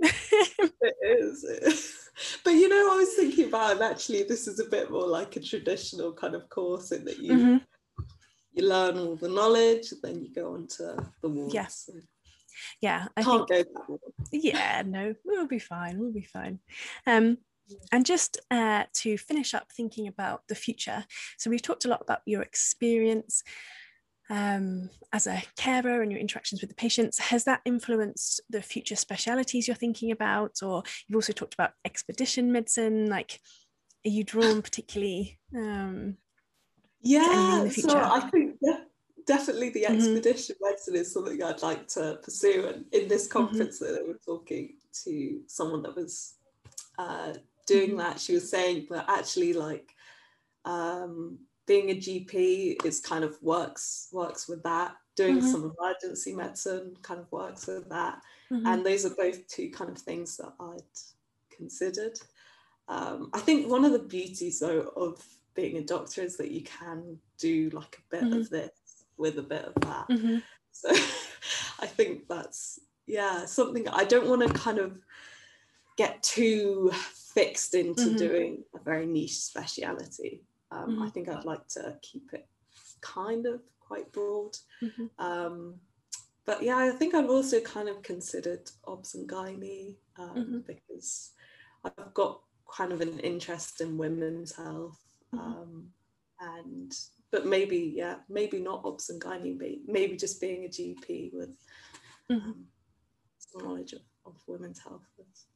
It 0.83 0.97
is 1.03 2.09
but 2.45 2.51
you 2.53 2.69
know 2.69 2.93
i 2.93 2.97
was 2.97 3.15
thinking 3.15 3.47
about 3.49 3.73
and 3.73 3.83
actually 3.83 4.23
this 4.25 4.47
is 4.47 4.61
a 4.61 4.65
bit 4.65 4.91
more 4.91 5.07
like 5.07 5.37
a 5.37 5.41
traditional 5.41 6.13
kind 6.13 6.35
of 6.35 6.49
course 6.49 6.93
in 6.93 7.05
that 7.05 7.19
you 7.19 7.33
Mhm. 7.33 7.61
you 8.53 8.67
learn 8.69 8.99
all 8.99 9.17
the 9.17 9.29
knowledge 9.29 9.91
then 10.03 10.23
you 10.23 10.33
go 10.33 10.55
on 10.55 10.67
to 10.77 10.97
the 11.23 11.29
wards 11.29 11.55
Yeah. 11.55 11.69
yeah 12.81 13.09
i 13.17 13.23
can't 13.23 13.49
think 13.49 13.69
go 13.75 13.99
that 13.99 14.43
yeah 14.43 14.83
no 14.87 15.15
we'll 15.25 15.47
be 15.47 15.59
fine 15.59 15.99
we'll 15.99 16.13
be 16.13 16.23
fine. 16.37 16.59
Um 17.07 17.39
and 17.93 18.05
just 18.05 18.41
uh, 18.51 18.85
to 18.95 19.17
finish 19.17 19.55
up 19.55 19.71
thinking 19.73 20.09
about 20.09 20.43
the 20.49 20.57
future 20.57 21.05
so 21.39 21.49
we've 21.51 21.63
talked 21.63 21.85
a 21.85 21.89
lot 21.89 22.01
about 22.03 22.21
your 22.27 22.43
experience 22.43 23.45
um, 24.31 24.89
as 25.13 25.27
a 25.27 25.43
carer 25.57 26.03
and 26.03 26.11
your 26.11 26.21
interactions 26.21 26.61
with 26.61 26.71
the 26.71 26.77
patients 26.77 27.19
has 27.19 27.45
that 27.45 27.61
influenced 27.65 28.41
the 28.49 28.63
future 28.63 28.97
specialities 28.97 29.67
you're 29.67 29.75
thinking 29.75 30.13
about 30.13 30.63
or 30.63 30.83
you've 31.07 31.17
also 31.17 31.33
talked 31.33 31.55
about 31.55 31.73
expedition 31.85 32.53
medicine 32.53 33.11
like 33.11 33.41
are 34.07 34.11
you 34.11 34.25
drawn 34.25 34.63
particularly 34.63 35.39
um, 35.55 36.17
Yeah, 37.03 37.69
so 37.69 37.99
I 37.99 38.29
think 38.31 38.57
yeah, 38.61 38.81
definitely 39.27 39.71
the 39.71 39.85
mm-hmm. 39.85 39.95
expedition 39.95 40.57
mm-hmm. 40.57 40.71
medicine 40.71 40.97
is 40.97 41.13
something 41.13 41.43
I'd 41.43 41.63
like 41.63 41.89
to 41.89 42.19
pursue. 42.23 42.67
And 42.67 42.85
in 42.93 43.09
this 43.09 43.27
mm-hmm. 43.27 43.39
conference 43.39 43.81
mm-hmm. 43.81 43.95
that 43.95 44.07
we 44.07 44.13
were 44.13 44.21
talking 44.25 44.75
to 45.05 45.41
someone 45.47 45.83
that 45.83 45.97
was 45.97 46.35
uh, 46.99 47.35
doing 47.67 47.91
mm-hmm. 47.91 47.99
that, 47.99 48.21
she 48.21 48.35
was 48.35 48.51
saying 48.51 48.87
that 48.91 49.07
actually 49.09 49.55
like 49.55 49.89
um, 50.65 51.39
being 51.67 51.91
a 51.91 51.95
GP 51.95 52.85
is 52.85 53.01
kind 53.01 53.25
of 53.25 53.41
works 53.43 54.09
works 54.13 54.49
with 54.49 54.63
that. 54.65 54.95
Doing 55.17 55.39
mm-hmm. 55.39 55.51
some 55.51 55.75
emergency 55.79 56.35
medicine 56.35 56.97
kind 57.03 57.21
of 57.21 57.31
works 57.31 57.67
with 57.67 57.89
that. 57.91 58.21
And 58.51 58.85
those 58.85 59.05
are 59.05 59.15
both 59.17 59.47
two 59.47 59.71
kind 59.71 59.91
of 59.91 59.99
things 59.99 60.37
that 60.39 60.53
I'd 60.59 61.57
considered. 61.57 62.19
Um, 62.89 63.31
I 63.33 63.39
think 63.39 63.71
one 63.71 63.85
of 63.85 63.93
the 63.93 64.01
beauties 64.01 64.59
though 64.59 64.93
of 64.97 65.23
being 65.55 65.77
a 65.77 65.83
doctor 65.83 66.23
is 66.23 66.37
that 66.39 66.51
you 66.51 66.63
can 66.63 67.19
do 67.39 67.71
like 67.71 67.99
a 67.99 68.17
bit 68.17 68.25
mm-hmm. 68.25 68.41
of 68.41 68.51
this 68.51 68.71
with 69.17 69.39
a 69.39 69.43
bit 69.43 69.65
of 69.65 69.75
that. 69.83 70.09
Mm-hmm. 70.09 70.39
So 70.73 70.91
I 71.81 71.87
think 71.87 72.27
that's 72.29 72.81
yeah 73.07 73.45
something 73.45 73.89
I 73.89 74.05
don't 74.05 74.29
want 74.29 74.47
to 74.47 74.53
kind 74.53 74.79
of 74.79 74.99
get 75.97 76.23
too 76.23 76.91
fixed 77.35 77.75
into 77.75 78.03
mm-hmm. 78.03 78.17
doing 78.17 78.65
a 78.75 78.83
very 78.83 79.07
niche 79.07 79.39
speciality. 79.39 80.43
Um, 80.71 80.81
I 80.81 81.05
mm-hmm. 81.05 81.09
think 81.09 81.29
I'd 81.29 81.45
like 81.45 81.67
to 81.69 81.97
keep 82.03 82.31
it 82.33 82.47
kind 83.01 83.47
of 83.47 83.61
quite 83.81 84.13
broad. 84.13 84.57
Mm-hmm. 84.83 85.07
Um, 85.19 85.75
but 86.47 86.63
yeah, 86.63 86.79
I 86.79 86.91
think 86.91 87.15
I've 87.15 87.31
also 87.31 87.61
kind 87.61 87.89
of 87.89 88.03
considered 88.03 88.71
obs 88.87 89.15
and 89.15 89.29
gynae 89.29 89.97
um, 90.19 90.35
mm-hmm. 90.37 90.59
because 90.67 91.33
I've 91.85 92.15
got 92.15 92.41
kind 92.71 92.93
of 92.93 93.01
an 93.01 93.19
interest 93.21 93.81
in 93.81 93.99
women's 93.99 94.55
health 94.57 95.01
mm-hmm. 95.35 95.39
um, 95.39 95.91
and 96.41 96.93
but 97.33 97.47
maybe 97.47 97.93
yeah 97.97 98.17
maybe 98.29 98.61
not 98.61 98.83
obs 98.85 99.11
and 99.11 99.21
gynae 99.21 99.79
maybe 99.87 100.17
just 100.17 100.41
being 100.41 100.65
a 100.65 100.69
gp 100.69 101.31
with 101.33 101.57
mm-hmm. 102.31 102.51
um, 102.51 102.65
some 103.39 103.65
knowledge 103.65 103.93
of, 103.93 104.01
of 104.27 104.37
women's 104.47 104.79
health 104.79 105.03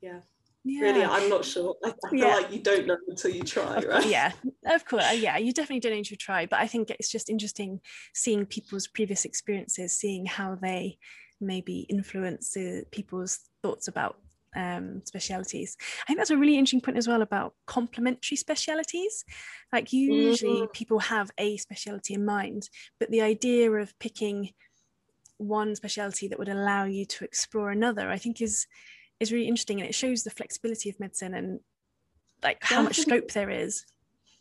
yeah 0.01 0.21
yeah. 0.65 0.81
really 0.81 1.05
i'm 1.05 1.29
not 1.29 1.45
sure 1.45 1.77
i, 1.85 1.89
I 1.89 2.11
feel 2.11 2.19
yeah. 2.21 2.35
like 2.37 2.53
you 2.53 2.61
don't 2.61 2.87
know 2.87 2.97
until 3.09 3.31
you 3.31 3.43
try 3.43 3.81
right 3.81 4.07
yeah 4.07 4.33
of 4.67 4.85
course 4.85 5.05
yeah 5.19 5.37
you 5.37 5.53
definitely 5.53 5.81
don't 5.81 5.97
need 5.97 6.07
to 6.07 6.17
try 6.17 6.47
but 6.47 6.59
i 6.59 6.67
think 6.67 6.91
it's 6.91 7.11
just 7.11 7.29
interesting 7.29 7.81
seeing 8.15 8.47
people's 8.47 8.87
previous 8.87 9.25
experiences 9.25 9.97
seeing 9.97 10.27
how 10.27 10.55
they 10.55 10.99
maybe 11.41 11.81
influence 11.91 12.57
uh, 12.57 12.81
people's 12.91 13.41
thoughts 13.62 13.89
about 13.89 14.17
um, 14.57 15.03
specialities. 15.05 15.77
I 16.03 16.07
think 16.07 16.19
that's 16.19 16.31
a 16.31 16.37
really 16.37 16.55
interesting 16.55 16.81
point 16.81 16.97
as 16.97 17.09
well 17.09 17.23
about 17.23 17.55
complementary 17.67 18.37
specialities. 18.37 19.25
Like 19.73 19.93
usually 19.93 20.61
mm-hmm. 20.61 20.73
people 20.73 21.01
have 21.01 21.31
a 21.39 21.57
speciality 21.57 22.15
in 22.15 22.25
mind, 22.25 22.69
but 23.01 23.11
the 23.11 23.23
idea 23.23 23.71
of 23.71 23.99
picking 23.99 24.51
one 25.39 25.75
speciality 25.75 26.29
that 26.29 26.39
would 26.39 26.49
allow 26.49 26.85
you 26.85 27.05
to 27.05 27.25
explore 27.25 27.71
another, 27.71 28.11
I 28.11 28.19
think 28.19 28.41
is 28.41 28.67
is 29.25 29.33
really 29.33 29.49
interesting, 29.49 29.81
and 29.81 29.89
it 29.89 29.95
shows 29.95 30.22
the 30.22 30.31
flexibility 30.31 30.89
of 30.91 31.01
medicine 31.01 31.35
and 31.35 31.61
like 32.43 32.59
how 32.62 32.83
much 32.83 32.99
scope 32.99 33.33
there 33.33 33.51
is. 33.51 33.85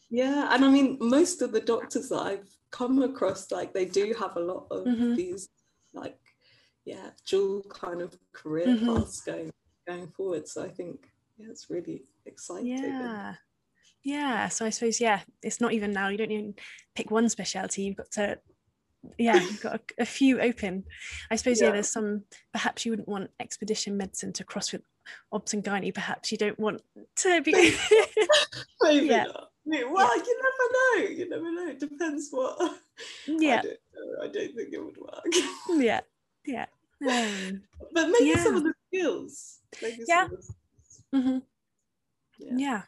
Yeah, 0.10 0.54
and 0.54 0.64
I 0.64 0.70
mean 0.70 0.98
most 1.00 1.42
of 1.42 1.52
the 1.52 1.62
doctors 1.62 2.10
that 2.10 2.22
I've 2.22 2.50
come 2.72 3.02
across, 3.02 3.52
like 3.52 3.74
they 3.74 3.86
do 3.86 4.14
have 4.20 4.36
a 4.36 4.40
lot 4.40 4.68
of 4.70 4.86
mm-hmm. 4.86 5.16
these 5.16 5.50
like 5.94 6.20
yeah 6.86 7.10
dual 7.26 7.64
kind 7.70 8.02
of 8.02 8.16
career 8.34 8.68
mm-hmm. 8.68 8.86
paths 8.86 9.22
going 9.22 9.52
going 9.88 10.08
forward. 10.08 10.48
So 10.48 10.64
I 10.64 10.70
think 10.70 11.08
yeah, 11.38 11.48
it's 11.50 11.70
really 11.70 12.04
exciting. 12.26 12.68
Yeah. 12.68 13.36
Yeah. 14.04 14.50
So 14.50 14.66
I 14.66 14.70
suppose, 14.70 15.00
yeah, 15.00 15.22
it's 15.42 15.62
not 15.62 15.74
even 15.74 15.94
now. 15.94 16.10
You 16.10 16.18
don't 16.18 16.32
even 16.32 16.56
pick 16.96 17.10
one 17.10 17.30
specialty. 17.30 17.84
You've 17.84 17.96
got 17.96 18.12
to, 18.12 18.38
yeah, 19.18 19.36
you've 19.36 19.62
got 19.62 19.76
a, 19.76 20.02
a 20.04 20.06
few 20.06 20.40
open. 20.40 20.84
I 21.30 21.36
suppose, 21.36 21.62
yeah. 21.62 21.68
yeah, 21.68 21.74
there's 21.74 21.90
some, 21.92 22.24
perhaps 22.52 22.86
you 22.86 22.92
wouldn't 22.92 23.08
want 23.08 23.32
expedition 23.40 23.98
medicine 23.98 24.34
to 24.34 24.44
cross 24.44 24.72
with 24.72 24.82
obs 25.32 25.54
and 25.54 25.64
gynae. 25.64 25.94
Perhaps 25.94 26.32
you 26.32 26.38
don't 26.38 26.60
want 26.60 26.82
to 27.18 27.42
be. 27.42 27.52
Maybe 28.82 29.06
yeah. 29.08 29.24
not. 29.26 29.50
Well, 29.66 30.18
yeah. 30.18 30.24
you 30.24 30.42
never 30.44 31.08
know. 31.08 31.10
You 31.10 31.30
never 31.30 31.52
know. 31.52 31.72
It 31.72 31.80
depends 31.80 32.30
what. 32.32 32.58
Yeah. 33.26 33.60
I 33.60 33.62
don't, 33.62 33.78
I 34.22 34.28
don't 34.28 34.56
think 34.56 34.72
it 34.72 34.86
would 34.86 34.98
work. 34.98 35.26
yeah. 35.70 36.02
Yeah. 36.46 36.66
Um, 37.02 37.64
but 37.92 38.10
maybe 38.10 38.26
yeah. 38.26 38.44
some 38.44 38.56
of 38.58 38.64
the 38.64 38.74
skills 38.88 39.62
yeah. 40.08 40.28
Mm-hmm. 41.14 41.38
yeah. 42.40 42.54
Yeah. 42.56 42.82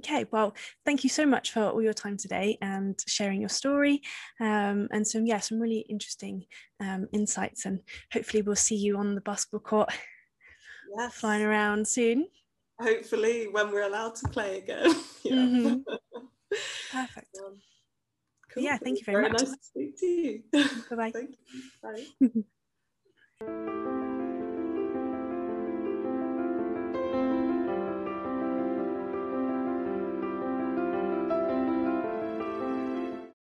Okay, 0.00 0.26
well, 0.30 0.54
thank 0.84 1.04
you 1.04 1.10
so 1.10 1.26
much 1.26 1.52
for 1.52 1.62
all 1.62 1.82
your 1.82 1.94
time 1.94 2.16
today 2.16 2.58
and 2.60 2.98
sharing 3.06 3.40
your 3.40 3.48
story 3.48 4.02
um, 4.40 4.88
and 4.92 5.06
some, 5.06 5.26
yeah, 5.26 5.40
some 5.40 5.60
really 5.60 5.86
interesting 5.88 6.44
um, 6.80 7.08
insights. 7.12 7.64
And 7.64 7.80
hopefully, 8.12 8.42
we'll 8.42 8.56
see 8.56 8.76
you 8.76 8.96
on 8.98 9.14
the 9.14 9.20
basketball 9.20 9.60
court 9.60 9.92
yes. 10.96 11.14
flying 11.14 11.42
around 11.42 11.86
soon. 11.86 12.26
Hopefully, 12.80 13.48
when 13.50 13.70
we're 13.70 13.86
allowed 13.86 14.14
to 14.16 14.28
play 14.28 14.58
again. 14.58 14.94
yeah. 15.24 15.34
mm-hmm. 15.34 15.76
Perfect. 16.92 17.38
Um, 17.44 17.58
cool. 18.52 18.62
Yeah, 18.62 18.76
thank 18.76 18.98
you 18.98 19.04
very, 19.04 19.22
very 19.22 19.32
much. 19.32 19.42
Nice 19.42 19.50
to 19.50 19.58
speak 19.62 19.98
to 20.00 20.06
you. 20.06 20.42
Bye-bye. 20.90 21.12
Thank 21.12 21.36
you. 22.20 22.42
Bye. 23.40 24.05